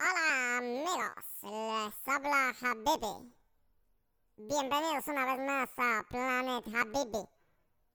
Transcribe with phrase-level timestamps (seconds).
[0.00, 3.34] Hola amigos, les habla Habibi.
[4.36, 7.28] Bienvenidos una vez más a Planet Habibi,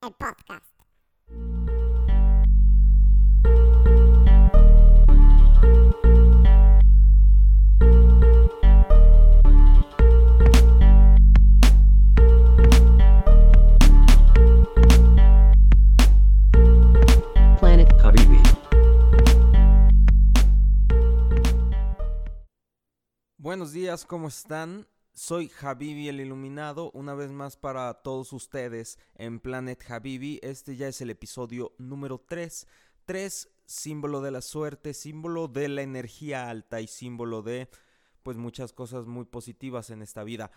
[0.02, 0.73] el podcast.
[23.64, 24.86] Buenos días, ¿cómo están?
[25.14, 30.38] Soy Habibi el Iluminado, una vez más para todos ustedes en Planet Habibi.
[30.42, 32.66] Este ya es el episodio número 3.
[33.06, 37.70] 3, símbolo de la suerte, símbolo de la energía alta y símbolo de
[38.22, 40.50] pues muchas cosas muy positivas en esta vida.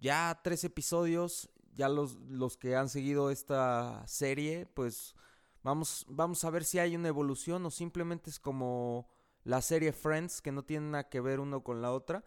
[0.00, 5.14] Ya tres episodios, ya los, los que han seguido esta serie, pues
[5.62, 9.08] vamos, vamos a ver si hay una evolución o simplemente es como
[9.44, 12.24] la serie Friends, que no tiene nada que ver uno con la otra.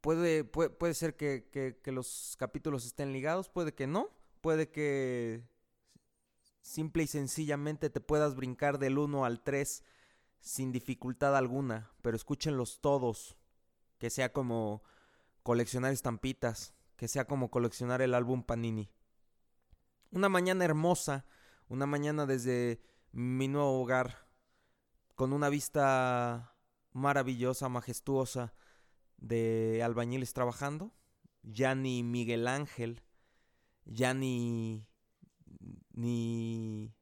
[0.00, 4.70] Puede, puede, puede ser que, que- que los capítulos estén ligados, puede que no, puede
[4.70, 5.42] que
[6.62, 9.84] simple y sencillamente te puedas brincar del 1 al 3
[10.40, 13.36] sin dificultad alguna, pero escúchenlos todos,
[13.98, 14.82] que sea como
[15.42, 18.90] coleccionar estampitas, que sea como coleccionar el álbum Panini.
[20.10, 21.26] Una mañana hermosa,
[21.68, 22.80] una mañana desde
[23.12, 24.25] mi nuevo hogar,
[25.16, 26.54] con una vista
[26.92, 28.54] maravillosa, majestuosa
[29.16, 30.92] de albañiles trabajando.
[31.42, 33.02] Ya ni Miguel Ángel,
[33.84, 34.86] ya ni,
[35.92, 36.94] ni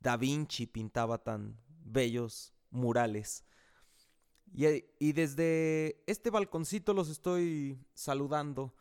[0.00, 3.44] Da Vinci pintaba tan bellos murales.
[4.52, 4.66] Y,
[4.98, 8.74] y desde este balconcito los estoy saludando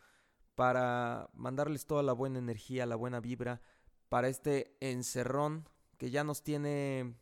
[0.55, 3.61] para mandarles toda la buena energía, la buena vibra
[4.09, 7.17] para este encerrón que ya nos tiene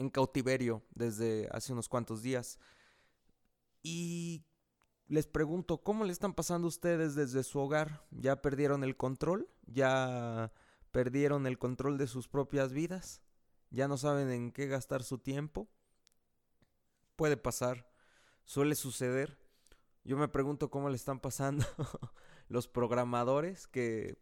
[0.00, 2.58] en cautiverio desde hace unos cuantos días.
[3.82, 4.44] Y
[5.06, 8.06] les pregunto, ¿cómo le están pasando ustedes desde su hogar?
[8.10, 9.48] ¿Ya perdieron el control?
[9.66, 10.52] ¿Ya
[10.90, 13.22] perdieron el control de sus propias vidas?
[13.70, 15.68] ¿Ya no saben en qué gastar su tiempo?
[17.16, 17.90] Puede pasar,
[18.44, 19.38] suele suceder.
[20.02, 21.64] Yo me pregunto cómo le están pasando
[22.48, 24.18] los programadores que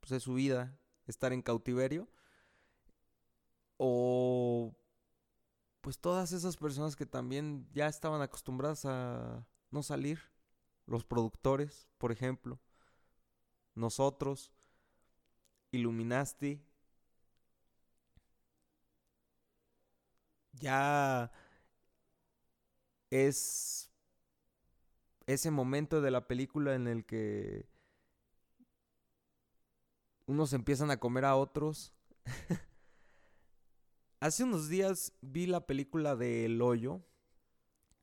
[0.00, 2.08] pues, es su vida estar en cautiverio
[3.82, 4.74] o
[5.80, 10.20] pues todas esas personas que también ya estaban acostumbradas a no salir,
[10.86, 12.60] los productores, por ejemplo,
[13.74, 14.52] nosotros,
[15.72, 16.60] Illuminati,
[20.52, 21.30] ya
[23.10, 23.90] es
[25.26, 27.66] ese momento de la película en el que
[30.26, 31.92] unos empiezan a comer a otros.
[34.20, 37.00] Hace unos días vi la película de El Hoyo,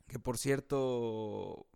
[0.07, 1.67] que por cierto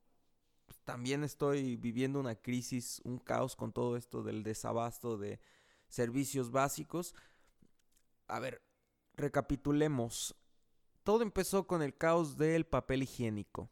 [0.83, 5.39] también estoy viviendo una crisis, un caos con todo esto del desabasto de
[5.89, 7.13] servicios básicos.
[8.27, 8.63] A ver,
[9.13, 10.35] recapitulemos.
[11.03, 13.69] Todo empezó con el caos del papel higiénico.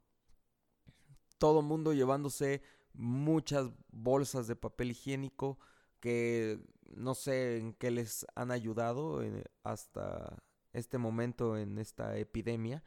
[1.39, 2.61] Todo mundo llevándose
[2.93, 5.57] muchas bolsas de papel higiénico
[5.99, 6.59] que
[6.95, 10.43] no sé en qué les han ayudado eh, hasta
[10.73, 12.83] este momento en esta epidemia.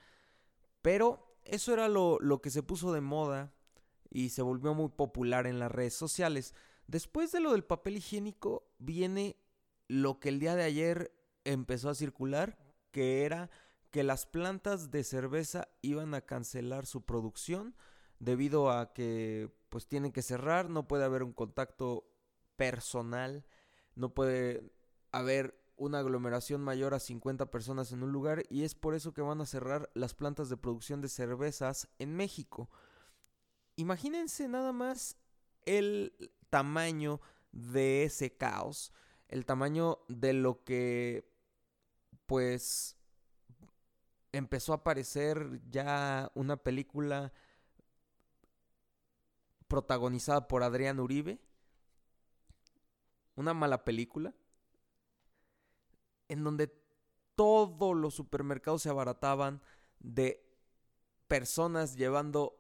[0.80, 3.52] Pero eso era lo, lo que se puso de moda
[4.10, 6.54] y se volvió muy popular en las redes sociales.
[6.86, 9.36] Después de lo del papel higiénico viene
[9.88, 11.12] lo que el día de ayer
[11.44, 12.58] empezó a circular,
[12.90, 13.50] que era
[13.90, 17.76] que las plantas de cerveza iban a cancelar su producción
[18.18, 22.08] debido a que pues tienen que cerrar, no puede haber un contacto
[22.56, 23.44] personal,
[23.94, 24.72] no puede
[25.10, 29.22] haber una aglomeración mayor a 50 personas en un lugar y es por eso que
[29.22, 32.70] van a cerrar las plantas de producción de cervezas en México.
[33.76, 35.16] Imagínense nada más
[35.64, 37.20] el tamaño
[37.52, 38.92] de ese caos,
[39.28, 41.30] el tamaño de lo que
[42.26, 42.96] pues
[44.32, 47.32] empezó a aparecer ya una película
[49.68, 51.38] protagonizada por Adrián Uribe,
[53.34, 54.34] una mala película,
[56.32, 56.74] en donde
[57.34, 59.60] todos los supermercados se abarataban
[60.00, 60.42] de
[61.28, 62.58] personas llevando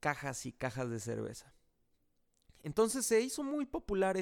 [0.00, 1.54] cajas y cajas de cerveza.
[2.64, 4.16] Entonces se hizo muy popular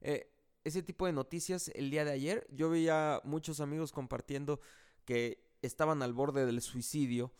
[0.00, 0.32] eh,
[0.64, 2.46] ese tipo de noticias el día de ayer.
[2.50, 4.60] Yo veía muchos amigos compartiendo
[5.04, 7.32] que estaban al borde del suicidio,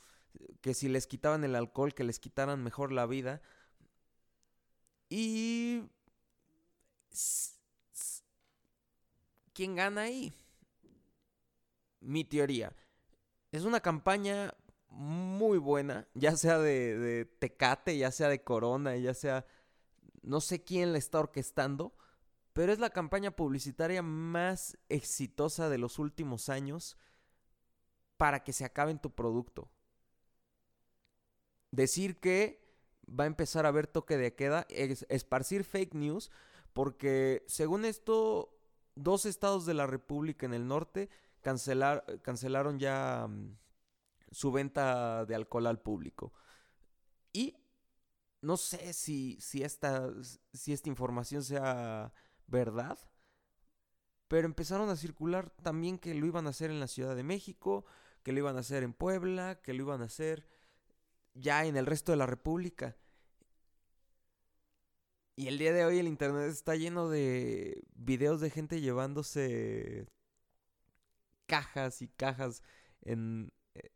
[0.61, 3.43] que si les quitaban el alcohol, que les quitaran mejor la vida.
[5.09, 5.83] Y...
[9.53, 10.44] ¿Quién gana ahí?
[12.05, 12.75] Mi teoría.
[13.53, 14.55] es una campaña
[14.89, 19.47] muy buena, ya sea de, de Tecate, ya sea de Corona, ya sea...
[20.23, 21.95] No sé quién la está orquestando,
[22.55, 26.97] pero es la campaña publicitaria más exitosa de los últimos años
[28.17, 29.71] para que se acabe en tu producto.
[31.73, 32.65] Decir que
[33.09, 36.31] va a empezar a haber toque de queda, es esparcir fake news,
[36.73, 38.57] porque según esto,
[38.95, 41.11] dos estados de la República en el norte
[41.45, 43.57] cancelar, cancelaron ya mm,
[44.33, 46.33] su venta de alcohol al público.
[47.33, 47.57] Y
[48.41, 50.13] no sé si, si, esta,
[50.53, 52.13] si esta información sea
[52.47, 52.99] verdad,
[54.29, 57.85] pero empezaron a circular también que lo iban a hacer en la Ciudad de México,
[58.23, 60.49] que lo iban a hacer en Puebla, que lo iban a hacer
[61.35, 62.97] ya en el resto de la República.
[65.37, 70.07] Y el día de hoy el internet está lleno de videos de gente llevándose
[71.47, 72.63] cajas y cajas
[73.03, 73.53] en,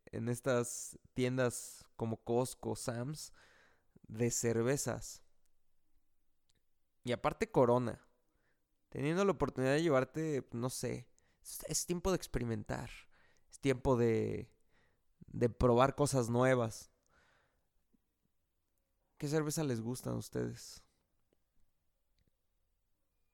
[0.06, 3.32] en estas tiendas como Costco, Sam's,
[4.06, 5.22] de cervezas.
[7.04, 8.00] Y aparte Corona.
[8.88, 11.08] Teniendo la oportunidad de llevarte, no sé,
[11.66, 12.90] es, tiempo de experimentar.
[13.50, 14.50] Es tiempo de,
[15.26, 16.90] de probar cosas nuevas.
[19.18, 20.82] ¿Qué cerveza les gustan a ustedes?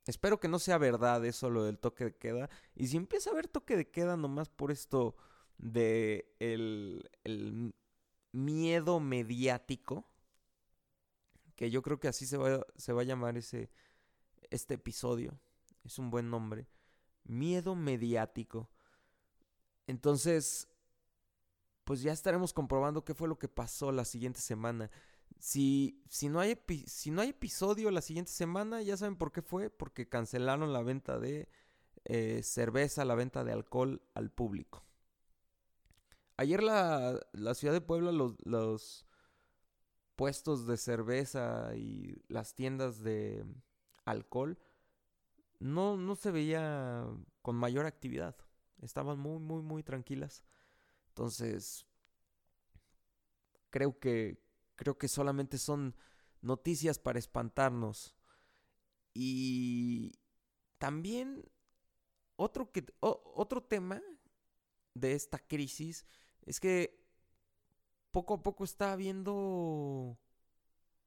[0.06, 2.50] Espero que no sea verdad eso lo del toque de queda.
[2.74, 5.16] Y si empieza a haber toque de queda nomás por esto
[5.56, 7.74] de el, el
[8.32, 10.04] miedo mediático,
[11.56, 13.70] que yo creo que así se va, se va a llamar ese,
[14.50, 15.38] este episodio.
[15.84, 16.66] Es un buen nombre.
[17.24, 18.68] Miedo mediático.
[19.86, 20.68] Entonces,
[21.84, 24.90] pues ya estaremos comprobando qué fue lo que pasó la siguiente semana.
[25.44, 29.43] Si, si, no hay si no hay episodio la siguiente semana, ya saben por qué
[29.43, 29.69] fue.
[29.69, 31.50] Porque cancelaron la venta de
[32.06, 34.87] eh, cerveza, la venta de alcohol al público.
[36.38, 39.06] Ayer la, la ciudad de Puebla, los, los
[40.17, 43.44] puestos de cerveza y las tiendas de
[44.06, 44.58] alcohol
[45.58, 47.06] no, no se veía
[47.43, 48.35] con mayor actividad.
[48.81, 50.43] Estaban muy, muy, muy tranquilas.
[51.08, 51.85] Entonces,
[53.69, 54.43] creo que,
[54.76, 55.96] creo que solamente son
[56.40, 58.14] noticias para espantarnos.
[59.12, 60.12] Y
[60.78, 61.44] también
[62.36, 64.02] otro, que, otro tema
[64.94, 66.06] de esta crisis
[66.46, 67.04] es que
[68.10, 70.18] poco a poco está habiendo,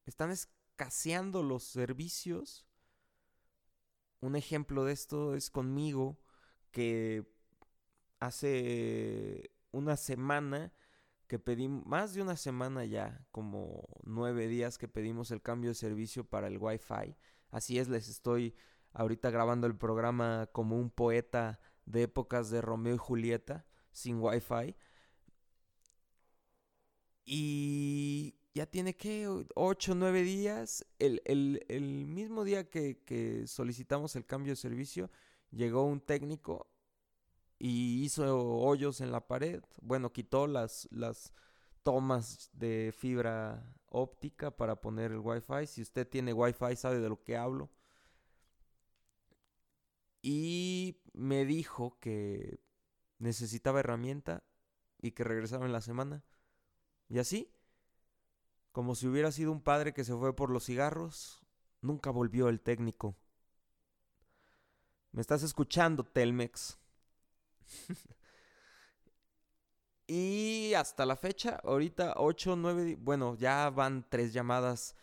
[0.06, 2.68] están escaseando los servicios
[4.20, 6.18] un ejemplo de esto es conmigo,
[6.70, 7.24] que
[8.20, 10.72] hace una semana
[11.28, 15.74] que pedí, más de una semana ya, como nueve días que pedimos el cambio de
[15.74, 17.16] servicio para el Wi-Fi.
[17.50, 18.54] Así es, les estoy
[18.92, 24.74] ahorita grabando el programa como un poeta de épocas de Romeo y Julieta, sin Wi-Fi.
[27.24, 30.86] Y ya tiene que 8 o 9 días.
[30.98, 35.10] El, mismo día que, solicitamos el cambio de servicio,
[35.50, 36.67] llegó un técnico
[37.58, 39.62] y hizo hoyos en la pared.
[39.80, 41.32] Bueno, quitó las, las
[41.82, 45.66] tomas de fibra óptica para poner el wifi.
[45.66, 47.70] Si usted tiene wifi sabe de lo que hablo.
[50.22, 52.60] Y me dijo que
[53.18, 54.44] necesitaba herramienta
[55.00, 56.24] y que regresaba en la semana.
[57.08, 57.52] Y así
[58.72, 61.44] como si hubiera sido un padre que se fue por los cigarros,
[61.80, 63.16] nunca volvió el técnico.
[65.10, 66.78] ¿Me estás escuchando, Telmex?
[70.06, 74.94] y hasta la fecha, ahorita 8, 9, bueno, ya van tres llamadas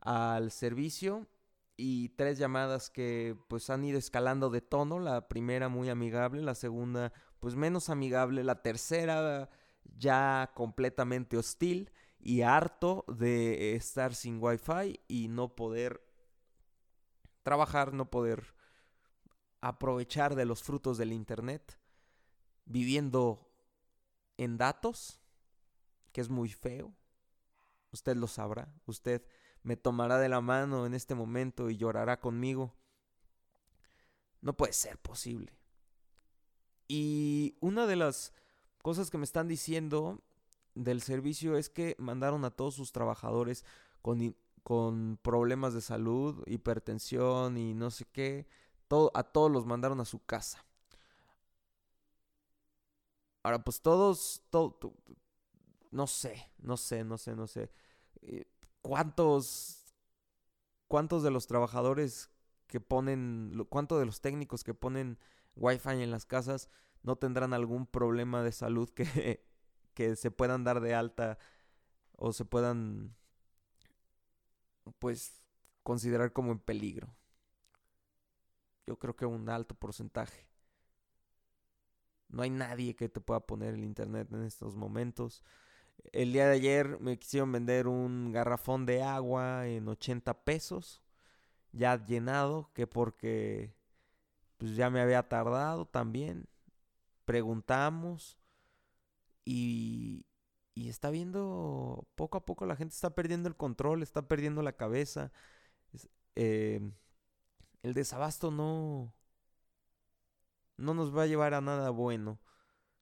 [0.00, 1.26] al servicio
[1.76, 4.98] y tres llamadas que pues han ido escalando de tono.
[4.98, 9.48] La primera muy amigable, la segunda pues menos amigable, la tercera
[9.96, 16.00] ya completamente hostil y harto de estar sin wifi y no poder
[17.42, 18.54] trabajar, no poder
[19.60, 21.78] aprovechar de los frutos del internet,
[22.64, 23.50] viviendo
[24.36, 25.20] en datos,
[26.12, 26.94] que es muy feo.
[27.92, 29.24] Usted lo sabrá, usted
[29.62, 32.74] me tomará de la mano en este momento y llorará conmigo.
[34.40, 35.56] No puede ser posible.
[36.88, 38.32] Y una de las
[38.82, 40.20] cosas que me están diciendo
[40.74, 43.64] del servicio es que mandaron a todos sus trabajadores
[44.00, 48.46] con, con problemas de salud, hipertensión y no sé qué.
[48.88, 50.64] Todo, a todos los mandaron a su casa.
[53.42, 54.78] Ahora, pues todos, todo,
[55.90, 57.70] no sé, no sé, no sé, no sé.
[58.22, 58.46] Eh,
[58.82, 59.84] ¿Cuántos,
[60.88, 62.30] cuántos de los trabajadores
[62.66, 65.18] que ponen, cuántos de los técnicos que ponen
[65.56, 66.68] Wi-Fi en las casas
[67.02, 69.04] no tendrán algún problema de salud que
[69.94, 71.38] que se puedan dar de alta
[72.16, 73.14] o se puedan
[74.98, 75.42] pues
[75.82, 77.14] considerar como en peligro.
[78.86, 80.46] Yo creo que un alto porcentaje.
[82.32, 85.44] No hay nadie que te pueda poner el internet en estos momentos.
[86.12, 91.02] El día de ayer me quisieron vender un garrafón de agua en 80 pesos,
[91.72, 93.74] ya llenado, que porque
[94.58, 96.48] pues ya me había tardado también.
[97.24, 98.38] Preguntamos
[99.44, 100.26] y,
[100.74, 104.72] y está viendo, poco a poco la gente está perdiendo el control, está perdiendo la
[104.76, 105.32] cabeza.
[106.36, 106.80] Eh,
[107.82, 109.12] el desabasto no,
[110.82, 112.40] no nos va a llevar a nada bueno.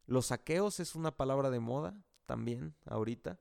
[0.06, 3.40] Los saqueos es una palabra de moda también ahorita.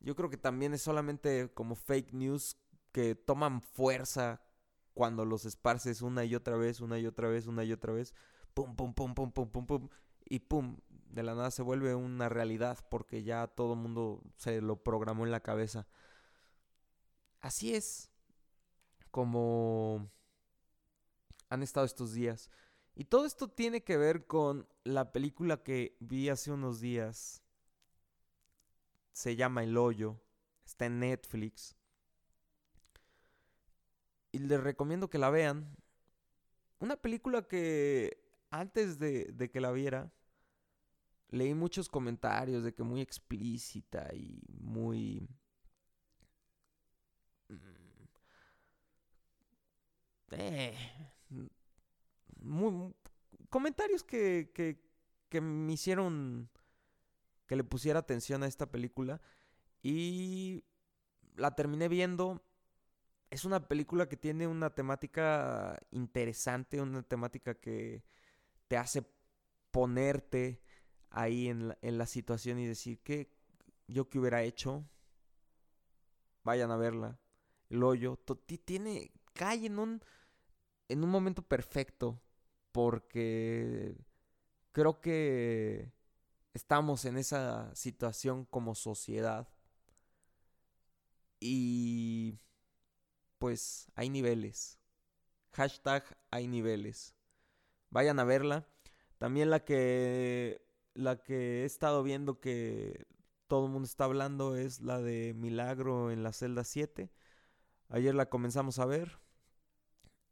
[0.00, 2.56] Yo creo que también es solamente como fake news
[2.90, 4.42] que toman fuerza
[4.94, 8.14] cuando los esparces una y otra vez, una y otra vez, una y otra vez.
[8.54, 9.88] Pum, pum, pum, pum, pum, pum, pum.
[10.24, 14.60] Y pum, de la nada se vuelve una realidad porque ya todo el mundo se
[14.60, 15.86] lo programó en la cabeza.
[17.40, 18.10] Así es
[19.10, 20.10] como
[21.52, 22.50] han estado estos días.
[22.94, 27.42] Y todo esto tiene que ver con la película que vi hace unos días.
[29.12, 30.18] Se llama El Hoyo.
[30.64, 31.76] Está en Netflix.
[34.32, 35.76] Y les recomiendo que la vean.
[36.78, 38.18] Una película que
[38.50, 40.10] antes de, de que la viera,
[41.28, 45.28] leí muchos comentarios de que muy explícita y muy
[50.32, 50.74] Eh,
[53.48, 54.50] comentarios que,
[55.28, 56.50] que, me hicieron
[57.46, 59.20] que le pusiera atención a esta película.
[59.82, 60.64] Y
[61.36, 62.42] la terminé viendo.
[63.30, 68.04] Es una película que tiene una temática interesante, una temática que
[68.68, 69.02] te hace
[69.70, 70.62] ponerte
[71.10, 73.30] ahí en la, en la situación y decir que
[73.86, 74.84] yo que hubiera hecho.
[76.44, 77.18] Vayan a verla.
[77.70, 78.18] El hoyo.
[78.64, 79.12] Tiene.
[79.32, 80.02] cae en un
[80.88, 82.20] en un momento perfecto
[82.72, 83.96] porque
[84.72, 85.92] creo que
[86.54, 89.48] estamos en esa situación como sociedad
[91.40, 92.38] y
[93.38, 94.78] pues hay niveles.
[95.52, 97.14] Hashtag hay niveles.
[97.90, 98.66] Vayan a verla.
[99.18, 100.62] También la que
[100.94, 103.06] la que he estado viendo que
[103.46, 107.10] todo el mundo está hablando es la de Milagro en la celda 7.
[107.88, 109.20] Ayer la comenzamos a ver.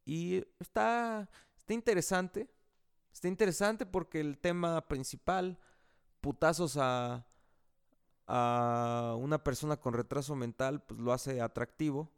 [0.04, 1.30] Y está,
[1.60, 2.48] está interesante.
[3.12, 5.58] Está interesante porque el tema principal,
[6.20, 7.26] putazos a,
[8.26, 12.12] a una persona con retraso mental, pues lo hace atractivo.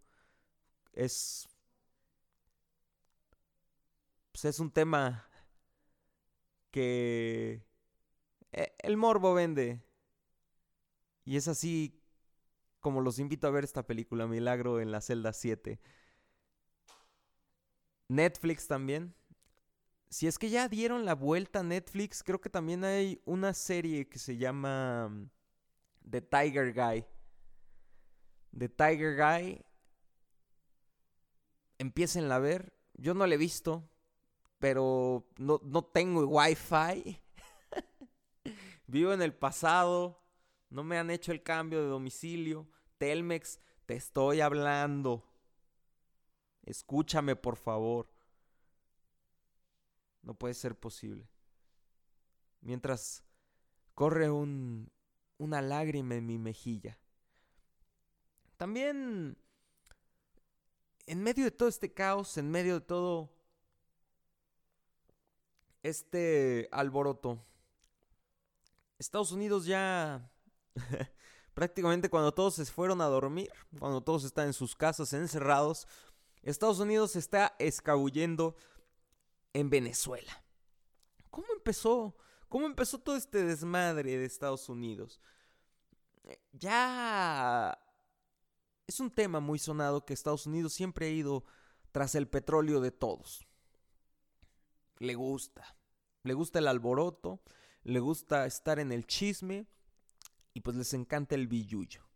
[0.92, 1.48] Es.
[4.32, 5.26] Pues es un tema
[6.70, 7.64] que.
[8.52, 9.82] E, el morbo vende.
[11.24, 12.02] Y es así
[12.80, 15.80] como los invito a ver esta película, Milagro en la celda 7.
[18.08, 19.14] Netflix también.
[20.12, 24.10] Si es que ya dieron la vuelta a Netflix, creo que también hay una serie
[24.10, 25.30] que se llama mm,
[26.10, 27.06] The Tiger Guy.
[28.54, 29.64] The Tiger Guy.
[31.78, 32.74] Empiecen a ver.
[32.92, 33.88] Yo no la he visto,
[34.58, 37.18] pero no, no tengo wifi.
[38.86, 40.22] Vivo en el pasado.
[40.68, 42.68] No me han hecho el cambio de domicilio.
[42.98, 45.24] Telmex, te estoy hablando.
[46.64, 48.11] Escúchame, por favor.
[50.22, 51.28] No puede ser posible.
[52.60, 53.24] Mientras
[53.94, 54.90] corre un,
[55.38, 56.98] una lágrima en mi mejilla.
[58.56, 59.36] También,
[61.06, 63.32] en medio de todo este caos, en medio de todo
[65.82, 67.44] este alboroto,
[68.98, 70.30] Estados Unidos ya
[71.54, 73.50] prácticamente cuando todos se fueron a dormir,
[73.80, 75.88] cuando todos están en sus casas encerrados,
[76.42, 78.56] Estados Unidos está escabullendo
[79.52, 80.44] en Venezuela.
[81.30, 82.16] ¿Cómo empezó?
[82.48, 85.20] ¿Cómo empezó todo este desmadre de Estados Unidos?
[86.24, 87.78] Eh, ya
[88.86, 91.44] es un tema muy sonado que Estados Unidos siempre ha ido
[91.92, 93.46] tras el petróleo de todos.
[94.98, 95.76] Le gusta.
[96.24, 97.42] Le gusta el alboroto,
[97.82, 99.66] le gusta estar en el chisme
[100.54, 102.06] y pues les encanta el billullo.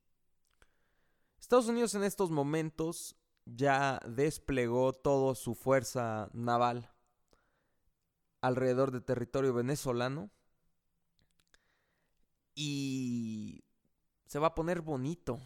[1.41, 3.17] Estados Unidos en estos momentos
[3.47, 6.93] ya desplegó toda su fuerza naval
[8.47, 10.31] alrededor del territorio venezolano
[12.55, 13.65] y
[14.27, 15.41] se va a poner bonito,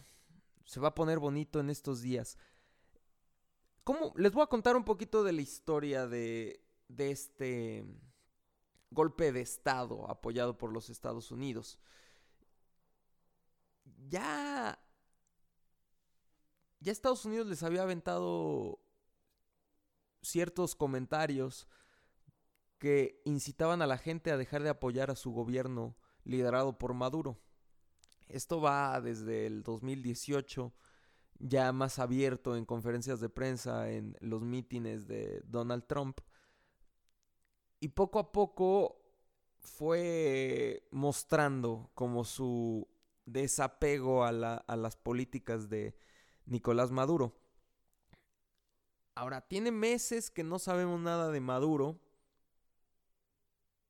[0.65, 2.37] se va a poner bonito en estos días.
[3.83, 4.13] ¿Cómo?
[4.15, 7.85] Les voy a contar un poquito de la historia de, de este
[8.91, 11.79] golpe de Estado apoyado por los Estados Unidos.
[14.07, 14.79] Ya,
[16.79, 18.79] ya Estados Unidos les había aventado
[20.21, 21.67] ciertos comentarios
[22.81, 27.37] que incitaban a la gente a dejar de apoyar a su gobierno liderado por Maduro.
[28.27, 30.73] Esto va desde el 2018,
[31.37, 36.21] ya más abierto en conferencias de prensa, en los mítines de Donald Trump.
[37.79, 38.99] Y poco a poco
[39.59, 42.87] fue mostrando como su
[43.27, 45.95] desapego a, a las políticas de
[46.47, 47.37] Nicolás Maduro.
[49.13, 51.99] Ahora, tiene meses que no sabemos nada de Maduro.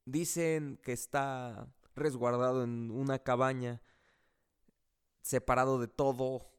[0.05, 3.81] Dicen que está resguardado en una cabaña,
[5.21, 6.49] separado de todo.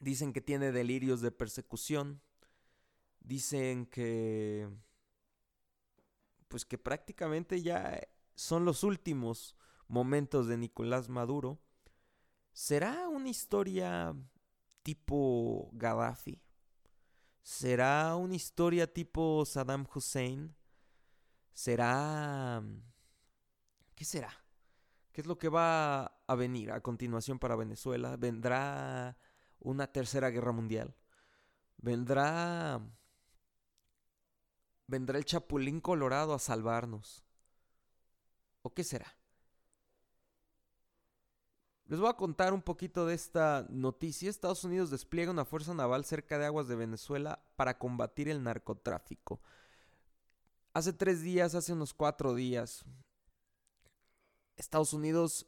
[0.00, 2.20] Dicen que tiene delirios de persecución.
[3.20, 4.68] Dicen que...
[6.48, 8.00] Pues que prácticamente ya
[8.34, 9.56] son los últimos
[9.88, 11.58] momentos de Nicolás Maduro.
[12.52, 14.14] ¿Será una historia
[14.82, 16.40] tipo Gaddafi?
[17.42, 20.54] ¿Será una historia tipo Saddam Hussein?
[21.56, 22.62] ¿Será...
[23.94, 24.30] ¿Qué será?
[25.10, 28.18] ¿Qué es lo que va a venir a continuación para Venezuela?
[28.18, 29.16] ¿Vendrá
[29.60, 30.94] una tercera guerra mundial?
[31.78, 32.78] ¿Vendrá...
[34.86, 37.24] ¿Vendrá el Chapulín Colorado a salvarnos?
[38.60, 39.16] ¿O qué será?
[41.86, 44.28] Les voy a contar un poquito de esta noticia.
[44.28, 49.40] Estados Unidos despliega una fuerza naval cerca de aguas de Venezuela para combatir el narcotráfico.
[50.76, 52.84] Hace tres días, hace unos cuatro días,
[54.56, 55.46] Estados Unidos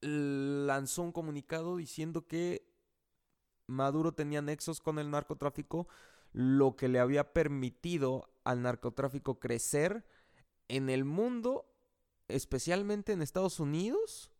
[0.00, 2.64] lanzó un comunicado diciendo que
[3.66, 5.88] Maduro tenía nexos con el narcotráfico,
[6.32, 10.06] lo que le había permitido al narcotráfico crecer
[10.68, 11.66] en el mundo,
[12.28, 14.30] especialmente en Estados Unidos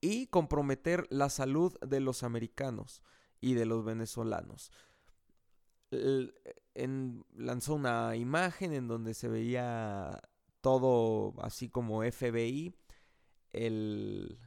[0.00, 3.02] y comprometer la salud de los americanos
[3.40, 4.70] y de los venezolanos.
[7.34, 10.20] Lanzó una imagen en donde se veía
[10.60, 12.74] todo así como FBI,
[13.52, 14.38] el,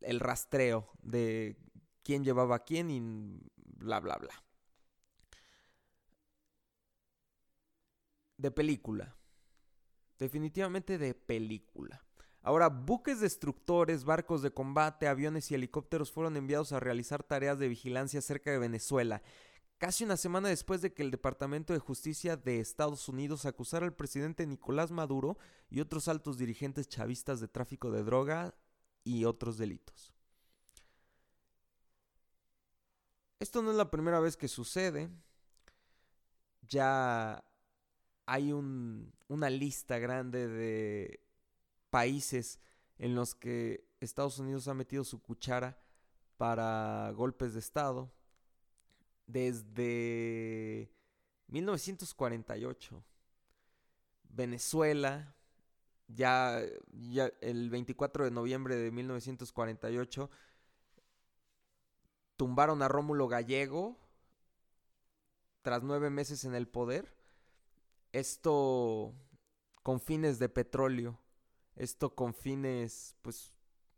[0.00, 1.56] el rastreo de
[2.02, 3.00] quién llevaba a quién y
[3.56, 4.42] bla, bla, bla.
[8.36, 9.16] De película.
[10.18, 12.04] Definitivamente de película.
[12.42, 17.68] Ahora, buques destructores, barcos de combate, aviones y helicópteros fueron enviados a realizar tareas de
[17.68, 19.22] vigilancia cerca de Venezuela,
[19.82, 23.92] casi una semana después de que el Departamento de Justicia de Estados Unidos acusara al
[23.92, 25.38] presidente Nicolás Maduro
[25.70, 28.54] y otros altos dirigentes chavistas de tráfico de droga
[29.02, 30.14] y otros delitos.
[33.40, 35.10] Esto no es la primera vez que sucede.
[36.68, 37.44] Ya
[38.24, 41.26] hay una lista grande de
[41.90, 42.60] países
[42.98, 45.76] en los que Estados Unidos ha metido su cuchara
[46.36, 48.12] para golpes de Estado
[49.26, 50.90] desde
[51.48, 53.02] 1948.
[54.28, 55.34] Venezuela,
[56.08, 60.30] ya, ya el 24 de noviembre de 1948,
[62.36, 63.98] tumbaron a Rómulo Gallego
[65.62, 67.14] tras nueve meses en el poder.
[68.12, 69.14] Esto
[69.82, 71.18] con fines de petróleo.
[71.76, 73.52] Esto con fines, pues,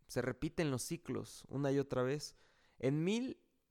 [0.06, 2.36] se repiten los ciclos una y otra vez.
[2.78, 3.02] En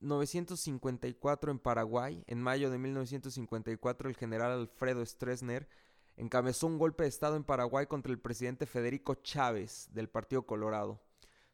[0.03, 5.69] 1954 en Paraguay, en mayo de 1954, el general Alfredo Stroessner
[6.17, 10.99] encabezó un golpe de Estado en Paraguay contra el presidente Federico Chávez del Partido Colorado.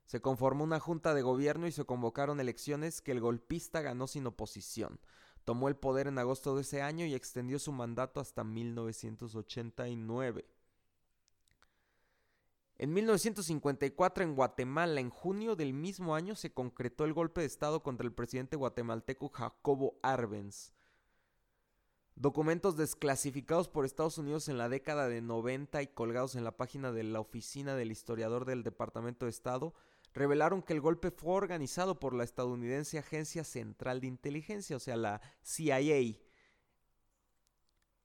[0.06, 4.26] Se conformó una junta de gobierno y se convocaron elecciones que el golpista ganó sin
[4.26, 5.00] oposición.
[5.46, 10.46] Tomó el poder en agosto de ese año y extendió su mandato hasta 1989.
[12.82, 17.84] En 1954 en Guatemala, en junio del mismo año, se concretó el golpe de Estado
[17.84, 20.72] contra el presidente guatemalteco Jacobo Arbenz.
[22.16, 26.94] Documentos desclasificados por Estados Unidos en la década de 90 y colgados en la página
[26.94, 29.74] de la oficina del historiador del Departamento de Estado
[30.14, 34.96] revelaron que el golpe fue organizado por la estadounidense Agencia Central de Inteligencia, o sea,
[34.96, 36.18] la CIA.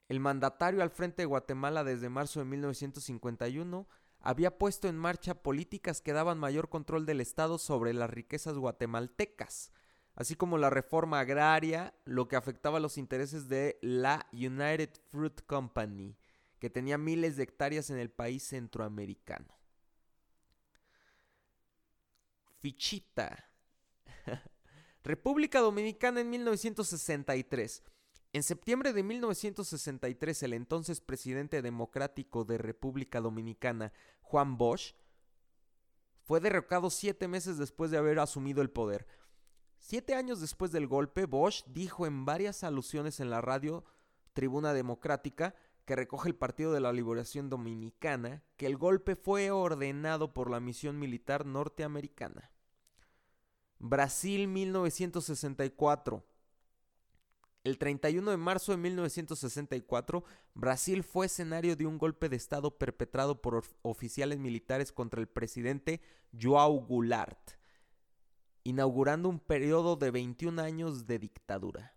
[0.08, 3.86] El mandatario al frente de Guatemala desde marzo de 1951
[4.24, 9.70] había puesto en marcha políticas que daban mayor control del Estado sobre las riquezas guatemaltecas,
[10.14, 16.16] así como la reforma agraria, lo que afectaba los intereses de la United Fruit Company,
[16.58, 19.58] que tenía miles de hectáreas en el país centroamericano.
[22.60, 23.50] Fichita.
[25.04, 27.82] República Dominicana en 1963.
[28.34, 33.92] En septiembre de 1963, el entonces presidente democrático de República Dominicana,
[34.22, 34.96] Juan Bosch,
[36.24, 39.06] fue derrocado siete meses después de haber asumido el poder.
[39.78, 43.84] Siete años después del golpe, Bosch dijo en varias alusiones en la radio
[44.32, 50.34] Tribuna Democrática, que recoge el Partido de la Liberación Dominicana, que el golpe fue ordenado
[50.34, 52.50] por la misión militar norteamericana.
[53.78, 56.33] Brasil 1964.
[57.64, 60.22] El 31 de marzo de 1964,
[60.52, 66.02] Brasil fue escenario de un golpe de Estado perpetrado por oficiales militares contra el presidente
[66.34, 67.52] João Goulart,
[68.64, 71.96] inaugurando un periodo de 21 años de dictadura.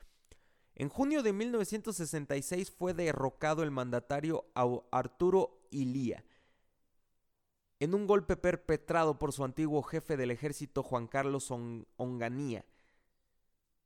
[0.74, 4.46] En junio de 1966 fue derrocado el mandatario
[4.90, 6.24] Arturo Ilía
[7.80, 12.64] en un golpe perpetrado por su antiguo jefe del ejército Juan Carlos Onganía.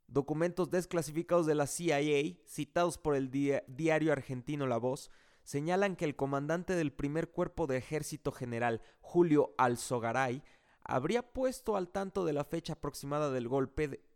[0.06, 5.10] Documentos desclasificados de la CIA, citados por el diario argentino La Voz,
[5.42, 10.42] señalan que el comandante del primer cuerpo de ejército general, Julio Alzogaray,
[10.82, 14.07] habría puesto al tanto de la fecha aproximada del golpe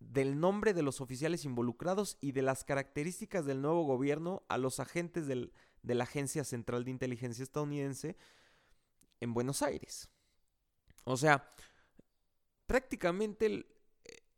[0.00, 4.80] del nombre de los oficiales involucrados y de las características del nuevo gobierno a los
[4.80, 8.16] agentes de la Agencia Central de Inteligencia estadounidense
[9.20, 10.08] en Buenos Aires.
[11.04, 11.52] O sea,
[12.66, 13.66] prácticamente el,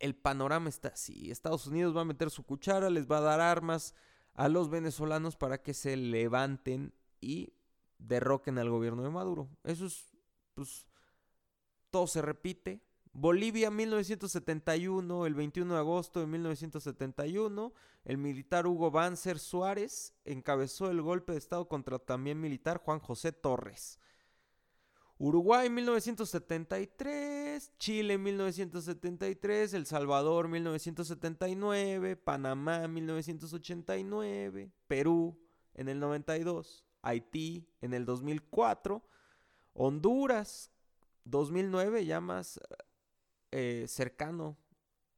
[0.01, 1.31] el panorama está así.
[1.31, 3.95] Estados Unidos va a meter su cuchara, les va a dar armas
[4.35, 7.55] a los venezolanos para que se levanten y
[7.99, 9.49] derroquen al gobierno de Maduro.
[9.63, 10.13] Eso es,
[10.55, 10.87] pues,
[11.91, 12.83] todo se repite
[13.15, 21.03] Bolivia 1971, el 21 de agosto de 1971, el militar Hugo Banzer Suárez encabezó el
[21.03, 23.99] golpe de Estado contra también militar Juan José Torres.
[25.19, 35.39] Uruguay 1973, Chile 1973, El Salvador 1979, Panamá 1989, Perú
[35.75, 39.03] en el 92, Haití en el 2004,
[39.75, 40.71] Honduras
[41.25, 42.59] 2009 ya más
[43.53, 44.57] eh, cercano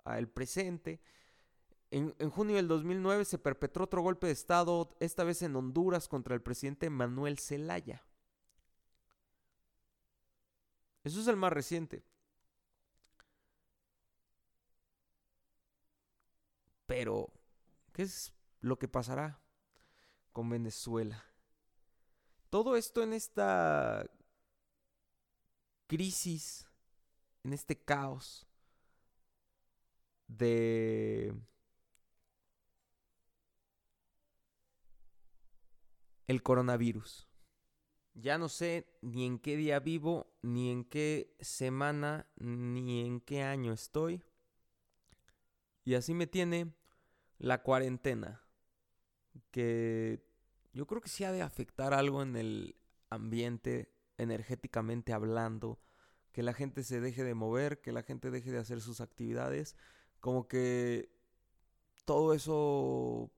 [0.04, 1.00] al presente.
[1.90, 6.08] En, en, junio del 2009 se perpetró otro golpe de Estado, esta vez en Honduras,
[6.08, 8.04] contra el presidente Manuel Zelaya.
[11.04, 12.04] Eso es el más reciente.
[16.86, 17.32] Pero,
[17.92, 19.40] ¿qué es lo que pasará
[20.32, 21.24] con Venezuela?
[22.50, 24.06] Todo esto en esta
[25.86, 26.66] crisis
[27.44, 28.46] en este caos
[30.26, 31.34] de
[36.26, 37.28] el coronavirus.
[38.14, 43.42] Ya no sé ni en qué día vivo, ni en qué semana, ni en qué
[43.42, 44.22] año estoy.
[45.84, 46.72] Y así me tiene
[47.38, 48.42] la cuarentena,
[49.50, 50.24] que
[50.72, 52.76] yo creo que sí ha de afectar algo en el
[53.10, 55.78] ambiente energéticamente hablando,
[56.34, 59.76] que la gente se deje de mover, que la gente deje de hacer sus actividades,
[60.18, 61.08] como que
[62.04, 63.30] todo eso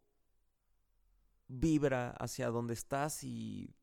[1.47, 3.77] vibra hacia donde estás y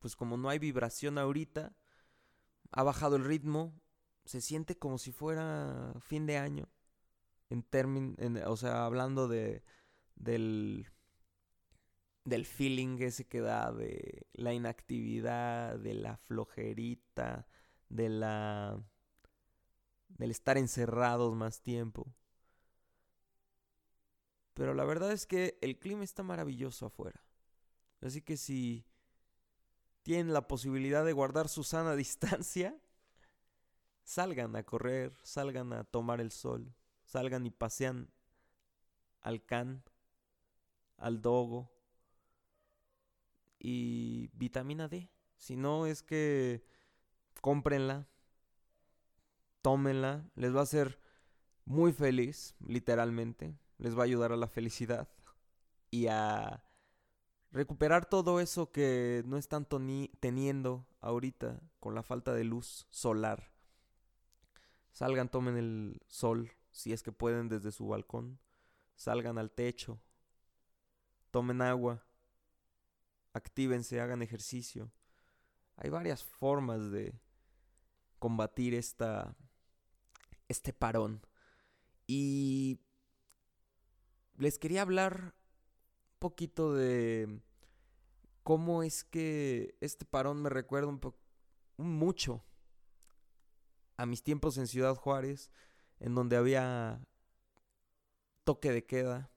[0.00, 1.76] pues como no hay vibración ahorita,
[2.72, 3.80] ha bajado el ritmo,
[4.24, 6.68] se siente como si fuera fin de año,
[7.50, 8.16] en términos,
[8.46, 9.62] o sea, hablando de
[10.16, 10.88] del
[12.24, 17.46] del feeling ese que da de la inactividad, de la flojerita,
[17.88, 18.82] de la
[20.08, 22.14] del estar encerrados más tiempo.
[24.54, 27.24] Pero la verdad es que el clima está maravilloso afuera.
[28.00, 28.86] Así que si
[30.02, 32.78] tienen la posibilidad de guardar su sana distancia,
[34.04, 38.10] salgan a correr, salgan a tomar el sol, salgan y pasean
[39.20, 39.82] al can,
[40.98, 41.72] al dogo
[43.58, 45.10] y vitamina D.
[45.36, 46.64] Si no es que
[47.44, 48.08] cómprenla,
[49.60, 50.98] tómenla, les va a hacer
[51.66, 55.10] muy feliz, literalmente, les va a ayudar a la felicidad
[55.90, 56.64] y a
[57.50, 59.66] recuperar todo eso que no están
[60.20, 63.52] teniendo ahorita con la falta de luz solar.
[64.90, 68.38] Salgan, tomen el sol, si es que pueden desde su balcón.
[68.94, 70.00] Salgan al techo,
[71.30, 72.06] tomen agua,
[73.34, 74.90] actívense, hagan ejercicio.
[75.76, 77.20] Hay varias formas de,
[78.24, 79.36] combatir esta,
[80.48, 81.20] este parón.
[82.06, 82.80] Y
[84.38, 85.34] les quería hablar
[86.14, 87.42] un poquito de
[88.42, 91.02] cómo es que este parón me recuerda un
[91.76, 92.42] mucho
[93.98, 95.50] a mis tiempos en Ciudad Juárez,
[96.00, 97.06] en donde había
[98.44, 99.30] toque de queda.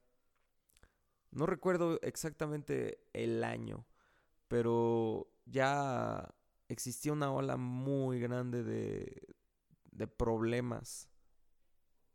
[1.31, 3.85] No recuerdo exactamente el año,
[4.47, 6.33] pero ya
[6.69, 9.35] existía una ola muy grande de,
[9.91, 11.09] de problemas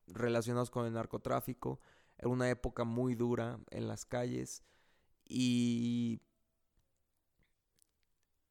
[0.06, 1.80] relacionados con el narcotráfico.
[2.18, 4.62] Era una época muy dura en las calles
[5.24, 6.20] y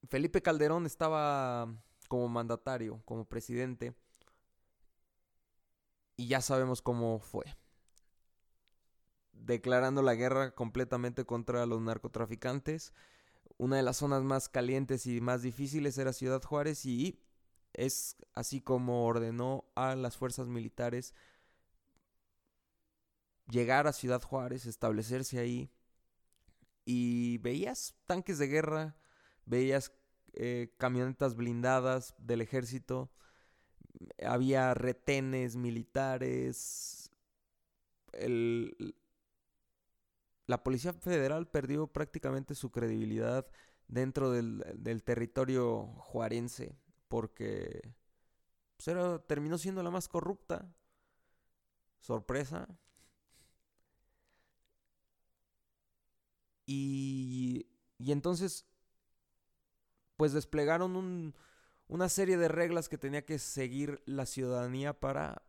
[0.07, 1.67] Felipe Calderón estaba
[2.07, 3.95] como mandatario, como presidente,
[6.17, 7.45] y ya sabemos cómo fue.
[9.31, 12.93] Declarando la guerra completamente contra los narcotraficantes.
[13.62, 17.19] Una de las zonas más calientes y más difíciles era Ciudad Juárez y
[17.74, 21.13] es así como ordenó a las fuerzas militares
[23.47, 25.69] llegar a Ciudad Juárez, establecerse ahí.
[26.86, 28.95] Y veías tanques de guerra,
[29.45, 29.91] veías
[30.34, 33.12] eh, camionetas blindadas del ejército,
[34.26, 37.12] había retenes militares.
[40.51, 43.47] La Policía Federal perdió prácticamente su credibilidad
[43.87, 46.75] dentro del, territorio juarense
[47.07, 47.93] porque
[48.75, 50.69] pues, terminó siendo la más corrupta.
[52.01, 52.67] Sorpresa.
[56.65, 58.65] Y, y entonces
[60.17, 61.33] pues desplegaron
[61.87, 65.43] una serie de reglas que tenía que seguir la ciudadanía para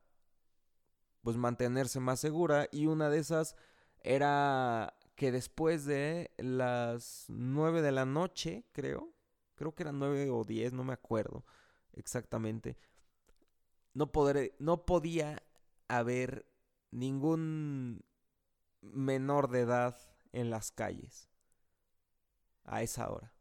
[1.22, 3.56] pues mantenerse más segura y una de esas
[4.04, 9.12] era que después de las 9 de la noche, creo,
[9.54, 11.44] creo que eran 9 o 10, no me acuerdo
[11.92, 12.78] exactamente,
[13.94, 14.10] no,
[14.58, 15.42] no podía
[15.88, 16.46] haber
[16.90, 18.04] ningún
[18.80, 19.96] menor de edad
[20.32, 21.28] en las calles
[22.64, 23.32] a esa hora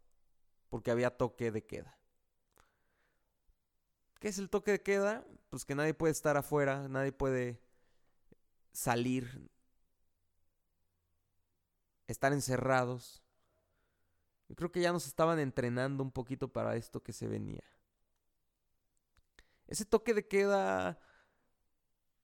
[0.71, 1.97] porque había toque de queda.
[4.19, 5.25] ¿Qué es el toque de queda?
[5.49, 7.61] Pues que nadie puede estar afuera, nadie puede
[8.71, 9.50] salir,
[12.11, 13.23] estar encerrados.
[14.47, 17.63] Yo creo que ya nos estaban entrenando un poquito para esto que se venía.
[19.67, 20.99] Ese toque de queda,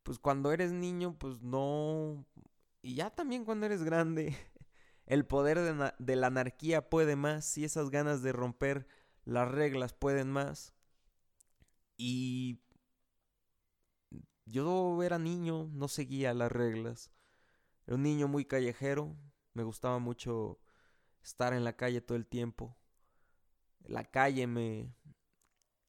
[0.04, 2.26] pues cuando eres niño, pues no...
[2.82, 4.36] Y ya también cuando eres grande,
[5.06, 5.60] el poder
[5.98, 8.88] de, la anarquía puede más, y esas ganas de romper
[9.24, 10.74] las reglas pueden más.
[11.96, 12.60] Y
[14.46, 17.12] yo era niño, no seguía las reglas.
[17.86, 19.16] Era un niño muy callejero,
[19.58, 20.60] me gustaba mucho
[21.24, 22.78] estar en la calle todo el tiempo.
[23.86, 24.94] La calle me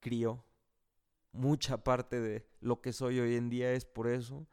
[0.01, 0.43] crió.
[1.33, 4.47] Mucha parte de lo que soy hoy en día es por eso.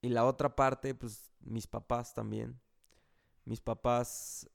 [0.00, 2.60] Y la otra parte, pues mis papás también.
[3.44, 4.50] Mis papás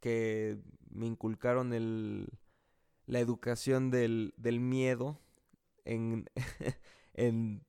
[0.00, 2.30] que me inculcaron el,
[3.04, 5.20] la educación del, del miedo
[5.84, 6.30] en,
[7.12, 7.66] en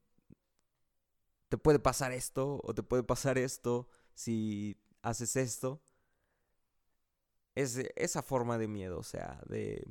[1.50, 5.82] te puede pasar esto o te puede pasar esto si haces esto.
[7.56, 9.88] Es esa forma de miedo, o sea, de,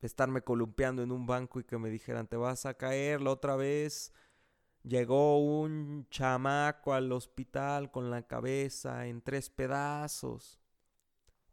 [0.00, 3.56] estarme columpiando en un banco y que me dijeran, te vas a caer la otra
[3.56, 4.12] vez
[4.82, 10.58] Llegó un chamaco al hospital con la cabeza en tres pedazos.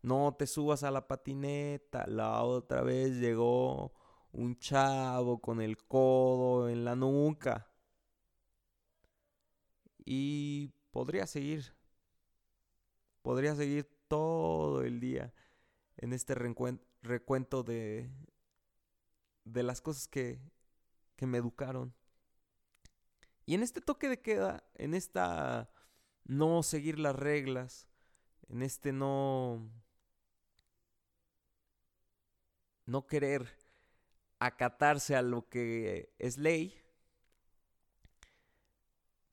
[0.02, 2.06] No te subas a la patineta.
[2.08, 3.92] La otra vez llegó
[4.32, 7.68] un chavo con el codo en la nuca.
[10.10, 11.76] Y podría seguir.
[13.22, 15.34] Podría seguir todo el día
[15.98, 18.10] en este recuento de,
[19.43, 20.39] de las cosas que,
[21.17, 21.93] que me educaron.
[23.46, 25.70] Y en este toque de queda, en esta
[26.24, 27.89] no seguir las reglas,
[28.48, 29.70] en este no
[32.86, 33.58] no querer
[34.39, 36.82] acatarse a lo que es ley,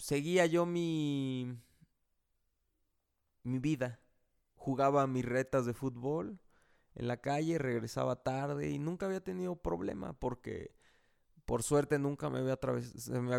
[0.05, 1.57] seguía yo mi
[3.43, 4.01] mi vida.
[4.55, 6.41] Jugaba mis retas de fútbol
[6.95, 10.75] en la calle, regresaba tarde y nunca había tenido problema porque
[11.47, 12.53] por suerte nunca me había,